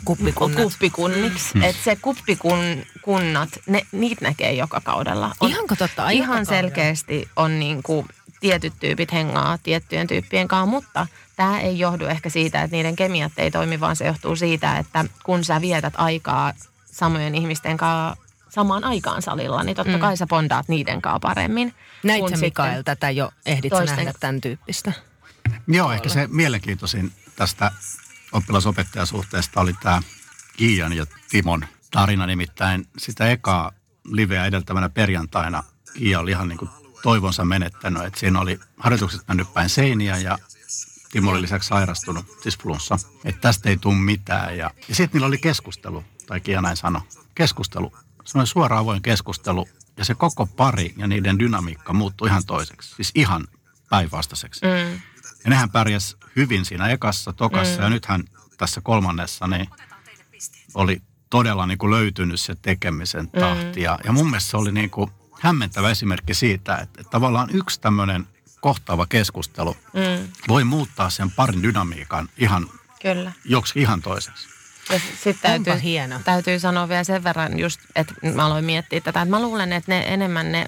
Kuppikunnat. 0.05 0.63
kuppikunniksi. 0.63 1.55
Mm. 1.55 1.63
Että 1.63 1.83
se 1.83 1.95
kuppikunnat, 1.95 3.49
ne, 3.65 3.81
niitä 3.91 4.25
näkee 4.25 4.53
joka 4.53 4.81
kaudella. 4.81 5.35
On, 5.39 5.49
Ihanko 5.49 5.75
totta? 5.75 6.09
Ihan 6.09 6.39
joka 6.39 6.49
selkeästi 6.49 7.29
on 7.35 7.59
niin 7.59 7.83
kuin 7.83 8.07
tietyt 8.39 8.73
tyypit 8.79 9.11
hengaa 9.13 9.57
tiettyjen 9.63 10.07
tyyppien 10.07 10.47
kanssa, 10.47 10.65
mutta 10.65 11.07
tämä 11.35 11.59
ei 11.59 11.79
johdu 11.79 12.05
ehkä 12.05 12.29
siitä, 12.29 12.61
että 12.61 12.75
niiden 12.75 12.95
kemiat 12.95 13.31
ei 13.37 13.51
toimi, 13.51 13.79
vaan 13.79 13.95
se 13.95 14.05
johtuu 14.05 14.35
siitä, 14.35 14.77
että 14.77 15.05
kun 15.23 15.43
sä 15.43 15.61
vietät 15.61 15.93
aikaa 15.97 16.53
samojen 16.85 17.35
ihmisten 17.35 17.77
kanssa 17.77 18.23
samaan 18.49 18.83
aikaan 18.83 19.21
salilla, 19.21 19.63
niin 19.63 19.75
totta 19.75 19.93
mm. 19.93 19.99
kai 19.99 20.17
sä 20.17 20.27
bondaat 20.27 20.67
niiden 20.67 21.01
kanssa 21.01 21.19
paremmin. 21.19 21.73
Näit 22.03 22.29
sä 22.29 22.37
Mikael 22.37 22.81
tätä 22.81 23.09
jo, 23.09 23.31
ehdit 23.45 23.69
toisten... 23.69 23.95
nähdä 23.95 24.13
tämän 24.19 24.41
tyyppistä? 24.41 24.91
Joo, 25.67 25.91
ehkä 25.91 26.09
se 26.09 26.27
mielenkiintoisin 26.31 27.11
tästä 27.35 27.71
oppilasopettajasuhteesta 28.33 29.61
oli 29.61 29.73
tämä 29.73 30.01
Kiian 30.57 30.93
ja 30.93 31.05
Timon 31.29 31.65
tarina. 31.91 32.25
Nimittäin 32.25 32.87
sitä 32.97 33.31
ekaa 33.31 33.71
liveä 34.05 34.45
edeltävänä 34.45 34.89
perjantaina 34.89 35.63
Kiia 35.93 36.19
oli 36.19 36.31
ihan 36.31 36.47
niin 36.47 36.57
kuin 36.57 36.71
toivonsa 37.03 37.45
menettänyt. 37.45 38.03
Että 38.03 38.19
siinä 38.19 38.39
oli 38.39 38.59
harjoitukset 38.77 39.27
mennyt 39.27 39.53
päin 39.53 39.69
seiniä 39.69 40.17
ja 40.17 40.37
Timo 41.11 41.31
oli 41.31 41.41
lisäksi 41.41 41.67
sairastunut, 41.67 42.25
siis 42.41 42.57
flunssa. 42.57 42.99
Että 43.25 43.41
tästä 43.41 43.69
ei 43.69 43.77
tule 43.77 43.95
mitään. 43.95 44.57
Ja, 44.57 44.71
ja 44.89 44.95
sitten 44.95 45.13
niillä 45.13 45.27
oli 45.27 45.37
keskustelu, 45.37 46.03
tai 46.27 46.41
Kiia 46.41 46.61
näin 46.61 46.77
sanoi, 46.77 47.01
keskustelu. 47.35 47.97
Se 48.25 48.37
oli 48.37 48.47
suora 48.47 48.77
avoin 48.77 49.01
keskustelu 49.01 49.67
ja 49.97 50.05
se 50.05 50.15
koko 50.15 50.45
pari 50.47 50.93
ja 50.97 51.07
niiden 51.07 51.39
dynamiikka 51.39 51.93
muuttui 51.93 52.27
ihan 52.27 52.45
toiseksi. 52.45 52.95
Siis 52.95 53.11
ihan 53.15 53.47
päinvastaiseksi. 53.89 54.61
Mm. 54.65 54.99
Ja 55.43 55.49
nehän 55.49 55.69
pärjäs 55.69 56.17
hyvin 56.35 56.65
siinä 56.65 56.87
ekassa, 56.87 57.33
tokassa 57.33 57.77
mm. 57.77 57.83
ja 57.83 57.89
nythän 57.89 58.23
tässä 58.57 58.81
kolmannessa 58.81 59.47
niin 59.47 59.67
oli 60.73 61.01
todella 61.29 61.65
niin 61.65 61.77
kuin 61.77 61.91
löytynyt 61.91 62.39
se 62.39 62.55
tekemisen 62.61 63.29
mm. 63.33 63.39
tahti. 63.39 63.79
Mm. 63.79 63.83
Ja, 63.83 63.99
ja 64.03 64.11
mun 64.11 64.29
mielestä 64.29 64.51
se 64.51 64.57
oli 64.57 64.71
niin 64.71 64.89
kuin 64.89 65.11
hämmentävä 65.39 65.89
esimerkki 65.89 66.33
siitä, 66.33 66.75
että, 66.77 67.01
että 67.01 67.11
tavallaan 67.11 67.49
yksi 67.53 67.81
tämmöinen 67.81 68.27
kohtaava 68.61 69.05
keskustelu 69.05 69.77
mm. 69.93 70.27
voi 70.47 70.63
muuttaa 70.63 71.09
sen 71.09 71.31
parin 71.31 71.63
dynamiikan 71.63 72.29
ihan 72.37 72.67
Kyllä. 73.01 73.31
joksi 73.45 73.79
ihan 73.79 74.01
toiseksi. 74.01 74.47
Ja 74.89 74.99
sitten 75.23 75.63
täytyy, 75.63 75.83
hieno. 75.83 76.19
täytyy 76.25 76.59
sanoa 76.59 76.89
vielä 76.89 77.03
sen 77.03 77.23
verran 77.23 77.59
just, 77.59 77.79
että 77.95 78.13
mä 78.35 78.45
aloin 78.45 78.65
miettiä 78.65 79.01
tätä, 79.01 79.21
että 79.21 79.35
mä 79.35 79.41
luulen, 79.41 79.73
että 79.73 79.91
ne 79.91 80.13
enemmän 80.13 80.51
ne 80.51 80.65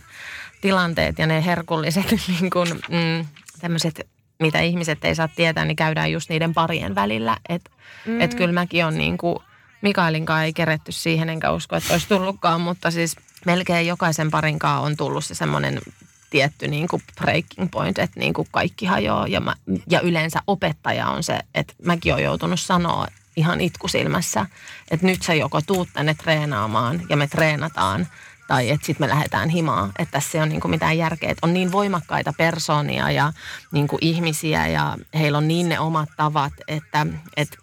tilanteet 0.61 1.19
ja 1.19 1.27
ne 1.27 1.45
herkulliset 1.45 2.05
niin 2.27 2.49
kuin, 2.49 2.69
mm, 2.69 3.27
tämmöiset 3.59 4.07
mitä 4.39 4.60
ihmiset 4.60 5.06
ei 5.06 5.15
saa 5.15 5.28
tietää, 5.28 5.65
niin 5.65 5.76
käydään 5.76 6.12
just 6.12 6.30
niiden 6.30 6.54
parien 6.54 6.95
välillä. 6.95 7.38
Että 7.50 7.71
mm. 8.06 8.21
et 8.21 8.36
kyllä 8.36 8.54
mäkin 8.54 8.86
on 8.86 8.98
niin 8.98 9.17
kuin, 9.17 9.39
Mikaelinkaan 9.82 10.43
ei 10.43 10.54
keretty 10.54 10.91
siihen, 10.91 11.30
enkä 11.30 11.52
usko, 11.52 11.76
että 11.76 11.93
olisi 11.93 12.08
tullutkaan, 12.08 12.62
mutta 12.62 12.91
siis 12.91 13.15
melkein 13.45 13.88
jokaisen 13.88 14.32
parinkaan 14.32 14.82
on 14.82 14.98
tullut 14.98 15.26
se 15.26 15.36
semmoinen 15.36 15.82
tietty 16.30 16.67
niin 16.67 16.88
kuin 16.88 17.02
breaking 17.21 17.71
point, 17.71 18.00
että 18.00 18.19
niin 18.19 18.34
kuin 18.34 18.48
kaikki 18.52 18.86
hajoaa. 18.86 19.28
Ja, 19.28 19.39
mä, 19.39 19.56
ja 19.89 20.02
yleensä 20.02 20.39
opettaja 20.48 21.08
on 21.08 21.24
se, 21.24 21.39
että 21.56 21.74
mäkin 21.84 22.13
olen 22.13 22.24
joutunut 22.24 22.60
sanoa 22.60 23.08
ihan 23.36 23.62
itkusilmässä, 23.62 24.45
että 24.91 25.06
nyt 25.06 25.21
sä 25.21 25.34
joko 25.34 25.62
tuut 25.62 25.89
tänne 25.93 26.13
treenaamaan 26.13 27.02
ja 27.10 27.17
me 27.17 27.28
treenataan– 27.28 28.08
tai 28.47 28.69
että 28.69 28.86
sitten 28.86 29.08
me 29.08 29.13
lähdetään 29.13 29.49
himaan. 29.49 29.91
Että 29.99 30.12
tässä 30.12 30.38
ei 30.38 30.41
ole 30.41 30.49
niinku 30.49 30.67
mitään 30.67 30.97
järkeä. 30.97 31.31
Että 31.31 31.47
on 31.47 31.53
niin 31.53 31.71
voimakkaita 31.71 32.34
persoonia 32.38 33.12
ja 33.12 33.34
niinku 33.71 33.97
ihmisiä 34.01 34.67
ja 34.67 34.97
heillä 35.13 35.38
on 35.38 35.47
niin 35.47 35.69
ne 35.69 35.79
omat 35.79 36.10
tavat, 36.17 36.53
että, 36.67 37.08
että 37.38 37.58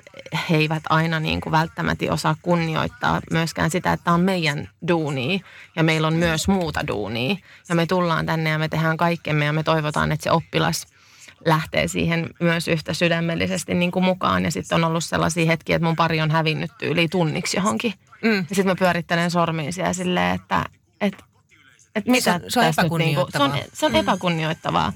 he 0.51 0.57
eivät 0.57 0.83
aina 0.89 1.21
niinku 1.21 1.51
välttämättä 1.51 2.05
osaa 2.11 2.37
kunnioittaa 2.43 3.21
myöskään 3.31 3.71
sitä, 3.71 3.93
että 3.93 4.13
on 4.13 4.21
meidän 4.21 4.69
duuni 4.89 5.43
ja 5.77 5.83
meillä 5.83 6.07
on 6.07 6.15
myös 6.15 6.49
muuta 6.49 6.87
duunia. 6.87 7.37
Ja 7.69 7.75
me 7.75 7.87
tullaan 7.87 8.27
tänne 8.27 8.51
ja 8.51 8.59
me 8.59 8.69
tehdään 8.69 8.97
kaikkemme 8.97 9.45
ja 9.45 9.53
me 9.53 9.63
toivotaan, 9.63 10.13
että 10.13 10.25
se 10.25 10.31
oppilas 10.31 10.87
lähtee 11.47 11.89
siihen 11.89 12.31
myös 12.41 12.69
yhtä 12.69 12.95
sydämellisesti 12.95 13.75
niin 13.75 13.91
kuin 13.91 14.05
mukaan. 14.05 14.45
Ja 14.45 14.51
sitten 14.51 14.77
on 14.77 14.85
ollut 14.85 15.05
sellaisia 15.05 15.47
hetkiä, 15.47 15.77
että 15.77 15.87
mun 15.87 15.97
pari 15.97 16.21
on 16.21 16.31
hävinnyt 16.31 16.73
yli 16.83 17.09
tunniksi 17.09 17.57
johonkin– 17.57 17.95
Mm. 18.23 18.37
Ja 18.37 18.57
sitten 18.57 18.67
mä 18.67 18.75
pyörittelen 18.75 19.31
sormiin 19.31 19.73
siellä 19.73 19.93
silleen, 19.93 20.35
että 20.35 20.65
et, 21.01 21.15
et 21.95 22.07
mitä 22.07 22.41
se 22.49 22.61
on, 22.61 22.75
se 22.75 22.81
on 22.81 22.99
Niinku, 22.99 23.27
se 23.31 23.43
on, 23.43 23.53
se 23.73 23.87
on 23.87 23.93
mm. 23.93 23.99
epäkunnioittavaa. 23.99 24.93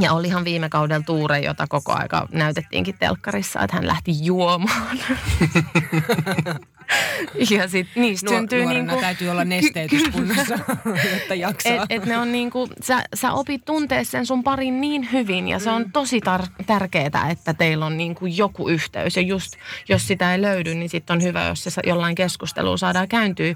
Ja 0.00 0.12
olihan 0.12 0.44
viime 0.44 0.68
kaudella 0.68 1.04
Tuure, 1.04 1.38
jota 1.38 1.66
koko 1.68 1.92
aika 1.92 2.28
näytettiinkin 2.32 2.98
telkkarissa, 2.98 3.60
että 3.60 3.76
hän 3.76 3.86
lähti 3.86 4.24
juomaan. 4.24 4.98
ja 7.50 7.68
sitten 7.68 8.02
niistä 8.02 8.30
Nuor- 8.30 8.36
syntyy 8.36 8.64
niinku... 8.64 9.00
täytyy 9.00 9.28
olla 9.28 9.44
nesteytyskunnossa, 9.44 10.58
jotta 11.14 11.34
jaksaa. 11.34 11.72
Et, 11.72 11.80
et 11.88 12.04
ne 12.04 12.18
on 12.18 12.32
niinku, 12.32 12.68
sä, 12.82 13.02
sä 13.14 13.32
opit 13.32 13.64
tuntea 13.64 14.04
sen 14.04 14.26
sun 14.26 14.42
parin 14.42 14.80
niin 14.80 15.12
hyvin 15.12 15.48
ja 15.48 15.58
se 15.58 15.70
on 15.70 15.82
mm. 15.82 15.92
tosi 15.92 16.20
tar- 16.20 16.64
tärkeää, 16.66 17.30
että 17.30 17.54
teillä 17.54 17.86
on 17.86 17.96
niinku 17.96 18.26
joku 18.26 18.68
yhteys. 18.68 19.16
Ja 19.16 19.22
just 19.22 19.52
jos 19.88 20.06
sitä 20.06 20.34
ei 20.34 20.42
löydy, 20.42 20.74
niin 20.74 20.88
sitten 20.88 21.14
on 21.14 21.22
hyvä, 21.22 21.44
jos 21.44 21.64
se 21.64 21.80
jollain 21.86 22.14
keskusteluun 22.14 22.78
saadaan 22.78 23.08
kääntyä 23.08 23.54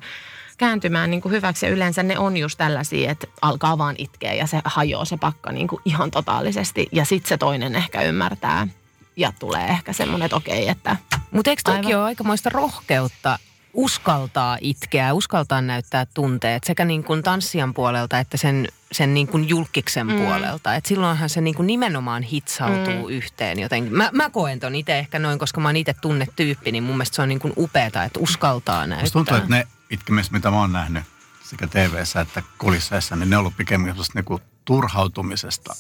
kääntymään 0.58 1.10
niin 1.10 1.20
kuin 1.20 1.32
hyväksi. 1.32 1.66
Ja 1.66 1.72
yleensä 1.72 2.02
ne 2.02 2.18
on 2.18 2.36
just 2.36 2.58
tällaisia, 2.58 3.10
että 3.10 3.26
alkaa 3.42 3.78
vaan 3.78 3.94
itkeä 3.98 4.34
ja 4.34 4.46
se 4.46 4.60
hajoaa 4.64 5.04
se 5.04 5.16
pakka 5.16 5.52
niin 5.52 5.68
kuin 5.68 5.82
ihan 5.84 6.10
totaalisesti. 6.10 6.88
Ja 6.92 7.04
sitten 7.04 7.28
se 7.28 7.36
toinen 7.36 7.74
ehkä 7.74 8.02
ymmärtää 8.02 8.68
ja 9.16 9.32
tulee 9.38 9.66
ehkä 9.66 9.92
semmoinen, 9.92 10.26
että 10.26 10.36
okei, 10.36 10.68
että... 10.68 10.96
Mutta 11.30 11.50
eikö 11.50 11.62
toki 11.64 11.94
ole 11.94 12.04
aikamoista 12.04 12.50
rohkeutta 12.50 13.38
uskaltaa 13.74 14.58
itkeä, 14.60 15.12
uskaltaa 15.12 15.60
näyttää 15.60 16.06
tunteet 16.06 16.64
sekä 16.64 16.84
niin 16.84 17.04
kuin 17.04 17.22
tanssijan 17.22 17.74
puolelta 17.74 18.18
että 18.18 18.36
sen, 18.36 18.68
sen 18.92 19.14
niin 19.14 19.26
kuin 19.26 19.48
julkiksen 19.48 20.06
mm. 20.06 20.16
puolelta. 20.16 20.74
Et 20.74 20.86
silloinhan 20.86 21.28
se 21.28 21.40
niin 21.40 21.54
kuin 21.54 21.66
nimenomaan 21.66 22.22
hitsautuu 22.22 23.08
mm. 23.08 23.08
yhteen 23.08 23.60
jotenkin. 23.60 23.94
Mä, 23.94 24.10
mä 24.12 24.30
koen 24.30 24.60
ton 24.60 24.74
itse 24.74 24.98
ehkä 24.98 25.18
noin, 25.18 25.38
koska 25.38 25.60
mä 25.60 25.68
oon 25.68 25.76
itse 25.76 25.94
tunnetyyppi, 26.00 26.72
niin 26.72 26.84
mun 26.84 26.96
mielestä 26.96 27.16
se 27.16 27.22
on 27.22 27.28
niin 27.28 27.40
kuin 27.40 27.52
upeeta, 27.56 28.04
että 28.04 28.20
uskaltaa 28.20 28.86
näyttää. 28.86 29.02
Musta 29.02 29.12
tuntuu, 29.12 29.36
että 29.36 29.50
ne 29.50 29.66
itkemiset, 29.90 30.32
mitä 30.32 30.50
mä 30.50 30.60
oon 30.60 30.72
nähnyt 30.72 31.04
sekä 31.44 31.66
tv 31.66 31.94
että 32.22 32.42
kulisseissa, 32.58 33.16
niin 33.16 33.30
ne 33.30 33.36
on 33.36 33.40
ollut 33.40 33.56
pikemminkin 33.56 34.04
niin 34.14 34.40
turhautumisesta 34.64 35.74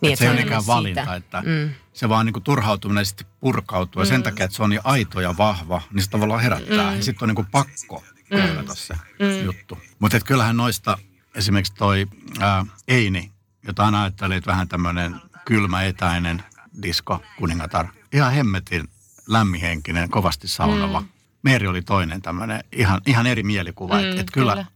niin, 0.00 0.12
että 0.12 0.18
se 0.18 0.24
ei 0.24 0.30
ole 0.30 0.40
mikään 0.44 0.66
valinta, 0.66 1.00
siitä. 1.00 1.16
että 1.16 1.42
mm. 1.46 1.70
se 1.92 2.08
vaan 2.08 2.26
niin 2.26 2.32
kuin 2.32 2.42
turhautuminen 2.42 3.06
sitten 3.06 3.26
purkautuu. 3.40 4.02
Ja 4.02 4.06
mm. 4.06 4.08
sen 4.08 4.22
takia, 4.22 4.44
että 4.44 4.56
se 4.56 4.62
on 4.62 4.70
niin 4.70 4.80
aito 4.84 5.20
ja 5.20 5.36
vahva, 5.36 5.82
niin 5.92 6.02
se 6.02 6.10
tavallaan 6.10 6.40
herättää. 6.40 6.90
Mm. 6.90 6.96
Ja 6.96 7.02
sitten 7.02 7.24
on 7.24 7.28
niin 7.28 7.34
kuin 7.36 7.48
pakko 7.50 8.04
kohdata 8.28 8.72
mm. 8.72 8.76
se 8.76 8.94
mm. 8.94 9.44
juttu. 9.44 9.78
Mutta 9.98 10.20
kyllähän 10.20 10.56
noista 10.56 10.98
esimerkiksi 11.34 11.74
toi 11.74 12.06
ää, 12.40 12.66
Eini, 12.88 13.32
jota 13.66 13.84
aina 13.84 14.02
ajattelee, 14.02 14.36
että 14.36 14.50
vähän 14.50 14.68
tämmöinen 14.68 15.16
kylmä, 15.44 15.82
etäinen 15.82 16.42
disko 16.82 17.22
kuningatar. 17.38 17.86
Ihan 18.12 18.32
hemmetin 18.32 18.88
lämmihenkinen, 19.28 20.10
kovasti 20.10 20.48
saunava. 20.48 21.00
Mm. 21.00 21.08
Meeri 21.42 21.66
oli 21.66 21.82
toinen 21.82 22.22
tämmöinen 22.22 22.64
ihan, 22.72 23.00
ihan 23.06 23.26
eri 23.26 23.42
mielikuva. 23.42 23.94
Mm, 23.94 24.04
että 24.04 24.20
et 24.20 24.30
kyllä, 24.30 24.52
kyllä. 24.52 24.66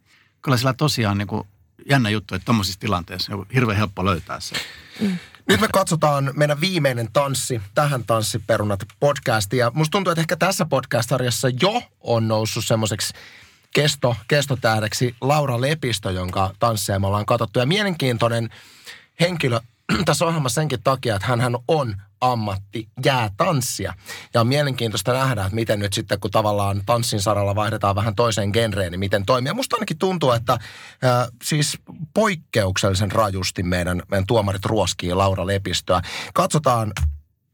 kyllä 0.42 0.56
sillä 0.56 0.72
tosiaan 0.72 1.18
niin 1.18 1.28
kuin 1.28 1.48
jännä 1.90 2.10
juttu, 2.10 2.34
että 2.34 2.44
tuommoisissa 2.44 2.80
tilanteissa 2.80 3.34
on 3.34 3.46
hirveän 3.54 3.78
helppo 3.78 4.04
löytää 4.04 4.40
se. 4.40 4.56
Mm. 5.00 5.18
Nyt 5.48 5.60
me 5.60 5.68
katsotaan 5.72 6.30
meidän 6.36 6.60
viimeinen 6.60 7.08
tanssi, 7.12 7.60
tähän 7.74 8.04
Tanssiperunat 8.04 8.80
podcastiin. 9.00 9.58
Ja 9.58 9.70
musta 9.74 9.90
tuntuu, 9.90 10.10
että 10.10 10.20
ehkä 10.20 10.36
tässä 10.36 10.64
podcast-sarjassa 10.64 11.48
jo 11.62 11.82
on 12.00 12.28
noussut 12.28 12.64
semmoiseksi 12.64 13.14
kesto, 13.74 14.16
kestotähdeksi 14.28 15.14
Laura 15.20 15.60
Lepistö, 15.60 16.10
jonka 16.10 16.54
tansseja 16.58 16.98
me 16.98 17.06
ollaan 17.06 17.26
katsottu. 17.26 17.58
Ja 17.58 17.66
mielenkiintoinen 17.66 18.50
henkilö 19.20 19.60
tässä 20.04 20.24
ohjelmassa 20.24 20.60
senkin 20.60 20.82
takia, 20.82 21.16
että 21.16 21.28
hän 21.28 21.56
on 21.68 21.96
ammatti 22.22 22.88
jäätanssia. 23.04 23.94
Ja 24.34 24.40
on 24.40 24.46
mielenkiintoista 24.46 25.12
nähdä, 25.12 25.42
että 25.42 25.54
miten 25.54 25.78
nyt 25.78 25.92
sitten, 25.92 26.20
kun 26.20 26.30
tavallaan 26.30 26.82
tanssin 26.86 27.20
saralla 27.20 27.54
vaihdetaan 27.54 27.94
vähän 27.94 28.14
toiseen 28.14 28.50
genreen, 28.52 28.92
niin 28.92 29.00
miten 29.00 29.26
toimii. 29.26 29.52
musta 29.52 29.76
ainakin 29.76 29.98
tuntuu, 29.98 30.30
että 30.30 30.52
äh, 30.52 30.58
siis 31.44 31.78
poikkeuksellisen 32.14 33.12
rajusti 33.12 33.62
meidän, 33.62 34.02
meidän 34.10 34.26
tuomarit 34.26 34.64
ruoskii 34.64 35.14
Laura 35.14 35.46
Lepistöä. 35.46 36.00
Katsotaan 36.34 36.92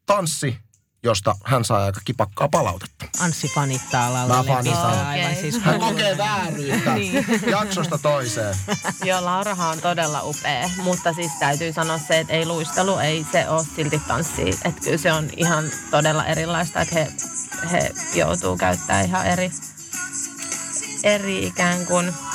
tanssi 0.06 0.58
josta 1.02 1.34
hän 1.44 1.64
saa 1.64 1.84
aika 1.84 2.00
kipakkaa 2.04 2.48
palautetta. 2.48 3.06
Anssi 3.20 3.48
fanittaa 3.54 4.12
Laura 4.12 4.56
Lepistää 4.56 5.08
aivan 5.08 5.36
siis 5.36 5.58
Hän 5.60 5.80
kokee 5.80 6.18
vääryyttä 6.18 6.94
niin. 6.94 7.26
jaksosta 7.46 7.98
toiseen. 7.98 8.56
Joo, 9.04 9.24
Laurahan 9.24 9.70
on 9.70 9.80
todella 9.80 10.22
upea, 10.22 10.70
mutta 10.82 11.12
siis 11.12 11.32
täytyy 11.38 11.72
sanoa 11.72 11.98
se, 11.98 12.18
että 12.18 12.32
ei 12.32 12.46
luistelu, 12.46 12.98
ei 12.98 13.26
se 13.32 13.48
ole 13.48 13.66
silti 13.76 14.02
tanssi. 14.08 14.48
Että 14.64 14.80
kyllä 14.84 14.98
se 14.98 15.12
on 15.12 15.30
ihan 15.36 15.64
todella 15.90 16.26
erilaista, 16.26 16.80
että 16.80 16.94
he, 16.94 17.12
he 17.72 17.90
joutuu 18.14 18.56
käyttämään 18.56 19.06
ihan 19.06 19.26
eri, 19.26 19.50
eri 21.04 21.46
ikään 21.46 21.86
kuin– 21.86 22.14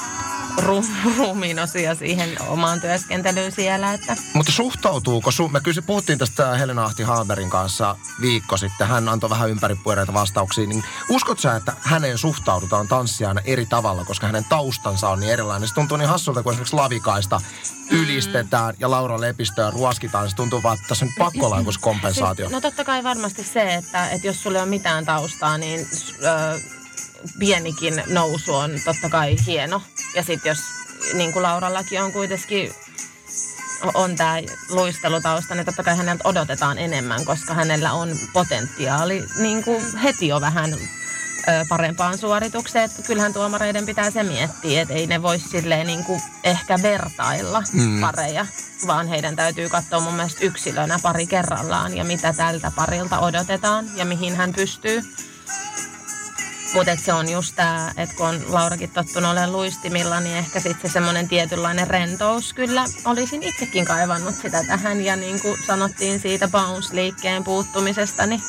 ruumiin 1.17 1.59
osia 1.59 1.95
siihen 1.95 2.29
omaan 2.47 2.81
työskentelyyn 2.81 3.51
siellä. 3.51 3.93
Että. 3.93 4.15
Mutta 4.33 4.51
suhtautuuko, 4.51 5.29
su- 5.29 5.51
me 5.51 5.61
kysy, 5.61 5.81
puhuttiin 5.81 6.19
tästä 6.19 6.57
Helena 6.57 6.83
Ahti 6.83 7.03
Haaberin 7.03 7.49
kanssa 7.49 7.95
viikko 8.21 8.57
sitten, 8.57 8.87
hän 8.87 9.09
antoi 9.09 9.29
vähän 9.29 9.49
ympäripyöreitä 9.49 10.13
vastauksia, 10.13 10.67
niin 10.67 10.83
uskot 11.09 11.39
sä, 11.39 11.55
että 11.55 11.73
häneen 11.81 12.17
suhtaudutaan 12.17 12.87
tanssijana 12.87 13.41
eri 13.45 13.65
tavalla, 13.65 14.05
koska 14.05 14.27
hänen 14.27 14.45
taustansa 14.45 15.09
on 15.09 15.19
niin 15.19 15.33
erilainen? 15.33 15.67
Se 15.67 15.73
tuntuu 15.73 15.97
niin 15.97 16.09
hassulta, 16.09 16.43
kun 16.43 16.51
esimerkiksi 16.51 16.75
Lavikaista 16.75 17.41
ylistetään 17.91 18.73
ja 18.79 18.91
Laura 18.91 19.21
Lepistöä 19.21 19.71
ruoskitaan, 19.71 20.29
se 20.29 20.35
tuntuu 20.35 20.63
vaan, 20.63 20.75
että 20.75 20.87
tässä 20.87 21.05
on 21.05 21.11
pakko 21.17 21.45
olla 21.45 21.63
kompensaatio. 21.79 22.45
Siis, 22.45 22.53
no 22.53 22.61
totta 22.61 22.83
kai 22.83 23.03
varmasti 23.03 23.43
se, 23.43 23.73
että, 23.73 24.09
että 24.09 24.27
jos 24.27 24.43
sulle 24.43 24.61
on 24.61 24.69
mitään 24.69 25.05
taustaa, 25.05 25.57
niin... 25.57 25.87
Öö, 26.23 26.59
pienikin 27.39 28.03
nousu 28.07 28.55
on 28.55 28.71
totta 28.85 29.09
kai 29.09 29.35
hieno. 29.45 29.81
Ja 30.15 30.23
sitten 30.23 30.49
jos 30.49 30.59
niin 31.13 31.33
kuin 31.33 31.43
Laurallakin 31.43 32.01
on 32.01 32.11
kuitenkin 32.11 32.73
on 33.93 34.15
tämä 34.15 34.35
luistelutausta, 34.69 35.55
niin 35.55 35.65
totta 35.65 35.83
kai 35.83 35.97
häneltä 35.97 36.27
odotetaan 36.27 36.77
enemmän, 36.77 37.25
koska 37.25 37.53
hänellä 37.53 37.93
on 37.93 38.09
potentiaali 38.33 39.23
niin 39.37 39.63
kuin 39.63 39.97
heti 39.97 40.27
jo 40.27 40.41
vähän 40.41 40.75
parempaan 41.69 42.17
suoritukseen. 42.17 42.85
Että 42.85 43.01
kyllähän 43.01 43.33
tuomareiden 43.33 43.85
pitää 43.85 44.11
se 44.11 44.23
miettiä, 44.23 44.81
että 44.81 44.93
ei 44.93 45.07
ne 45.07 45.21
voi 45.21 45.39
silleen 45.39 45.87
niin 45.87 46.03
kuin 46.03 46.21
ehkä 46.43 46.81
vertailla 46.81 47.63
mm. 47.73 48.01
pareja, 48.01 48.45
vaan 48.87 49.07
heidän 49.07 49.35
täytyy 49.35 49.69
katsoa 49.69 49.99
mun 49.99 50.13
mielestä 50.13 50.45
yksilönä 50.45 50.99
pari 51.01 51.27
kerrallaan 51.27 51.97
ja 51.97 52.03
mitä 52.03 52.33
tältä 52.33 52.71
parilta 52.75 53.19
odotetaan 53.19 53.85
ja 53.95 54.05
mihin 54.05 54.35
hän 54.35 54.53
pystyy. 54.53 55.03
Mutta 56.73 56.95
se 56.95 57.13
on 57.13 57.29
just 57.29 57.55
tämä, 57.55 57.91
että 57.97 58.15
kun 58.15 58.27
on 58.27 58.41
Laurakin 58.47 58.89
tottunut 58.89 59.31
olemaan 59.31 59.51
luistimilla, 59.51 60.19
niin 60.19 60.37
ehkä 60.37 60.59
sitten 60.59 60.89
se 60.89 60.93
semmoinen 60.93 61.27
tietynlainen 61.27 61.87
rentous 61.87 62.53
kyllä 62.53 62.85
olisin 63.05 63.43
itsekin 63.43 63.85
kaivannut 63.85 64.35
sitä 64.35 64.63
tähän. 64.63 65.01
Ja 65.01 65.15
niin 65.15 65.41
kuin 65.41 65.59
sanottiin 65.67 66.19
siitä 66.19 66.47
bounce-liikkeen 66.47 67.43
puuttumisesta, 67.43 68.25
niin 68.25 68.41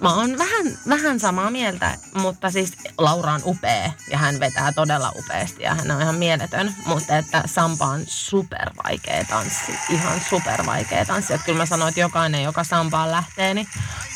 mä 0.00 0.14
oon 0.14 0.38
vähän, 0.38 0.78
vähän 0.88 1.20
samaa 1.20 1.50
mieltä, 1.50 1.98
mutta 2.14 2.50
siis 2.50 2.72
Laura 2.98 3.32
on 3.32 3.40
upea 3.44 3.92
ja 4.10 4.18
hän 4.18 4.40
vetää 4.40 4.72
todella 4.72 5.12
upeasti 5.16 5.62
ja 5.62 5.74
hän 5.74 5.90
on 5.90 6.02
ihan 6.02 6.14
mieletön. 6.14 6.74
Mutta 6.86 7.18
että 7.18 7.42
Sampa 7.46 7.86
on 7.86 8.04
super 8.06 8.70
vaikea 8.84 9.24
tanssi, 9.24 9.72
ihan 9.90 10.20
super 10.30 10.66
vaikea 10.66 11.04
tanssi. 11.04 11.34
Että 11.34 11.44
kyllä 11.44 11.58
mä 11.58 11.66
sanoin, 11.66 11.88
että 11.88 12.00
jokainen, 12.00 12.42
joka 12.42 12.64
Sampaan 12.64 13.10
lähtee, 13.10 13.54
niin 13.54 13.68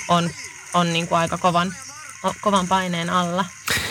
on, 0.09 0.31
on 0.74 0.92
niin 0.92 1.09
kuin 1.09 1.18
aika 1.18 1.38
kovan 1.38 1.74
kovan 2.41 2.69
paineen 2.69 3.11
alla. 3.11 3.45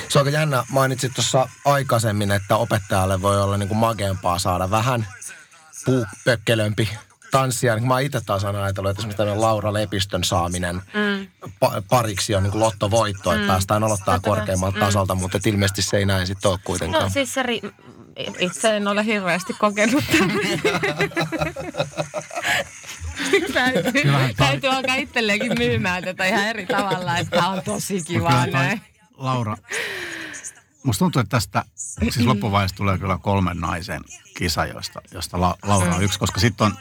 Se 0.09 0.19
on 0.19 0.25
aika 0.25 0.37
jännä. 0.37 0.63
Mainitsit 0.69 1.13
tuossa 1.13 1.49
aikaisemmin, 1.65 2.31
että 2.31 2.57
opettajalle 2.57 3.21
voi 3.21 3.41
olla 3.41 3.57
niin 3.57 3.67
kuin 3.67 3.77
mageempaa 3.77 4.39
saada 4.39 4.71
vähän 4.71 5.07
puupökkelömpi 5.85 6.89
tanssia. 7.31 7.75
Niin 7.75 7.87
mä 7.87 7.99
itse 7.99 8.21
taas 8.25 8.45
aina 8.45 8.63
ajatellut, 8.63 8.91
että 8.91 9.01
esimerkiksi 9.01 9.39
Laura 9.39 9.73
Lepistön 9.73 10.23
saaminen 10.23 10.75
mm. 10.75 11.27
pa- 11.65 11.81
pariksi 11.89 12.35
on 12.35 12.43
niin 12.43 12.51
kuin 12.51 12.61
lottovoitto, 12.61 13.29
mm. 13.29 13.35
että 13.35 13.47
päästään 13.47 13.83
aloittaa 13.83 14.19
korkeammalta 14.19 14.77
mm. 14.77 14.85
tasolta, 14.85 15.15
mutta 15.15 15.39
ilmeisesti 15.45 15.81
se 15.81 15.97
ei 15.97 16.05
näin 16.05 16.27
sitten 16.27 16.51
ole 16.51 16.59
kuitenkaan. 16.63 17.03
No 17.03 17.09
siis 17.09 17.33
se 17.33 17.43
ri- 17.43 17.71
itse 18.39 18.77
en 18.77 18.87
ole 18.87 19.05
hirveästi 19.05 19.53
kokenut 19.53 20.03
täytyy, 24.37 24.69
alkaa 24.69 24.95
itselleenkin 24.95 25.53
myymään 25.57 26.03
tätä 26.03 26.25
ihan 26.25 26.47
eri 26.47 26.65
tavalla, 26.65 27.17
että 27.17 27.47
on 27.47 27.61
tosi 27.65 28.01
kiva 28.03 28.45
näin. 28.45 28.81
Laura, 29.17 29.57
musta 30.83 30.99
tuntuu, 30.99 31.19
että 31.19 31.29
tästä 31.29 31.65
siis 32.01 32.25
loppuvaiheessa 32.25 32.77
tulee 32.77 32.97
kyllä 32.97 33.17
kolmen 33.17 33.59
naisen 33.59 34.01
kisa, 34.37 34.65
josta, 34.65 35.01
josta 35.11 35.41
La, 35.41 35.57
Laura 35.63 35.95
on 35.95 36.03
yksi, 36.03 36.19
koska 36.19 36.39
sitten 36.39 36.67
on 36.67 36.77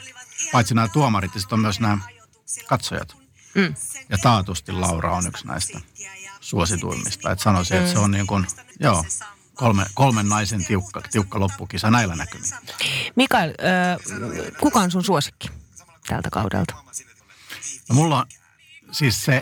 paitsi 0.51 0.73
nämä 0.73 0.87
tuomarit, 0.87 1.33
ja 1.33 1.39
sitten 1.39 1.55
on 1.55 1.61
myös 1.61 1.79
nämä 1.79 1.97
katsojat. 2.67 3.15
Mm. 3.55 3.75
Ja 4.09 4.17
taatusti 4.17 4.71
Laura 4.71 5.15
on 5.15 5.27
yksi 5.27 5.47
näistä 5.47 5.79
suosituimmista. 6.41 7.31
Että 7.31 7.43
sanoisin, 7.43 7.77
mm. 7.77 7.81
että 7.81 7.93
se 7.93 7.99
on 7.99 8.11
niin 8.11 8.27
kuin, 8.27 8.47
joo, 8.79 9.05
kolme, 9.53 9.85
kolmen 9.93 10.29
naisen 10.29 10.65
tiukka, 10.65 11.01
tiukka 11.11 11.39
loppukisa 11.39 11.91
näillä 11.91 12.15
näkymin. 12.15 12.49
Mikael, 13.15 13.49
äh, 13.49 14.55
kuka 14.59 14.79
on 14.79 14.91
sun 14.91 15.03
suosikki? 15.03 15.49
Tältä 16.07 16.29
kaudelta? 16.29 16.73
No 17.89 17.95
mulla 17.95 18.17
on 18.19 18.25
siis 18.91 19.25
se 19.25 19.41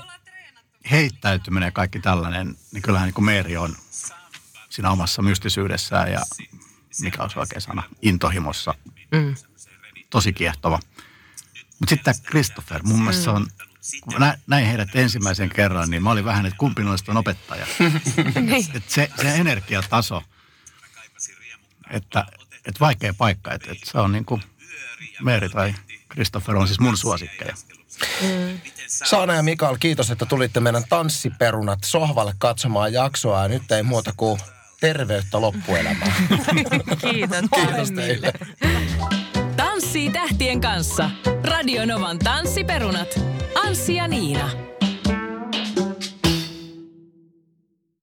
heittäytyminen 0.91 1.67
ja 1.67 1.71
kaikki 1.71 1.99
tällainen, 1.99 2.57
niin 2.71 2.81
kyllähän 2.81 3.07
niin 3.07 3.13
kuin 3.13 3.25
Meeri 3.25 3.57
on 3.57 3.75
siinä 4.69 4.91
omassa 4.91 5.21
mystisyydessään 5.21 6.11
ja 6.11 6.21
mikä 7.01 7.23
on 7.23 7.29
se 7.29 7.39
oikea 7.39 7.59
sana, 7.59 7.83
intohimossa. 8.01 8.73
Mm. 9.11 9.35
Tosi 10.09 10.33
kiehtova. 10.33 10.79
Mutta 11.79 11.89
sitten 11.89 12.15
tämä 12.15 12.29
Christopher, 12.29 12.83
mun 12.83 12.99
mielestä 12.99 13.21
mm. 13.21 13.23
se 13.23 13.29
on, 13.29 13.47
kun 14.01 14.13
nä, 14.19 14.37
näin 14.47 14.65
heidät 14.65 14.95
ensimmäisen 14.95 15.49
kerran, 15.49 15.89
niin 15.89 16.03
mä 16.03 16.11
olin 16.11 16.25
vähän, 16.25 16.45
että 16.45 16.57
kumpi 16.57 16.83
noista 16.83 17.11
on 17.11 17.17
opettaja. 17.17 17.67
niin. 18.41 18.65
Et 18.73 18.89
se, 18.89 19.09
se 19.21 19.35
energiataso, 19.35 20.23
että, 21.89 22.25
että 22.65 22.79
vaikea 22.79 23.13
paikka, 23.13 23.53
että, 23.53 23.71
että 23.71 23.91
se 23.91 23.97
on 23.97 24.11
niin 24.11 24.25
kuin 24.25 24.43
Meeri 25.21 25.49
tai 25.49 25.75
Christopher 26.13 26.55
on 26.55 26.67
siis 26.67 26.79
mun 26.79 26.97
suosikkeja. 26.97 27.55
Mm. 28.21 28.59
Saana 28.87 29.33
ja 29.33 29.43
Mikael, 29.43 29.77
kiitos, 29.79 30.11
että 30.11 30.25
tulitte 30.25 30.59
meidän 30.59 30.83
tanssiperunat 30.89 31.79
sohvalle 31.83 32.33
katsomaan 32.37 32.93
jaksoa. 32.93 33.41
Ja 33.41 33.47
nyt 33.47 33.71
ei 33.71 33.83
muuta 33.83 34.13
kuin 34.17 34.39
terveyttä 34.79 35.41
loppuelämään. 35.41 36.13
kiitos. 37.01 37.39
kiitos 37.55 37.91
teille. 37.91 38.33
Tanssii 39.57 40.09
tähtien 40.09 40.61
kanssa. 40.61 41.09
Radionovan 41.43 42.19
tanssiperunat. 42.19 43.19
Anssi 43.55 43.95
ja 43.95 44.07
Niina. 44.07 44.74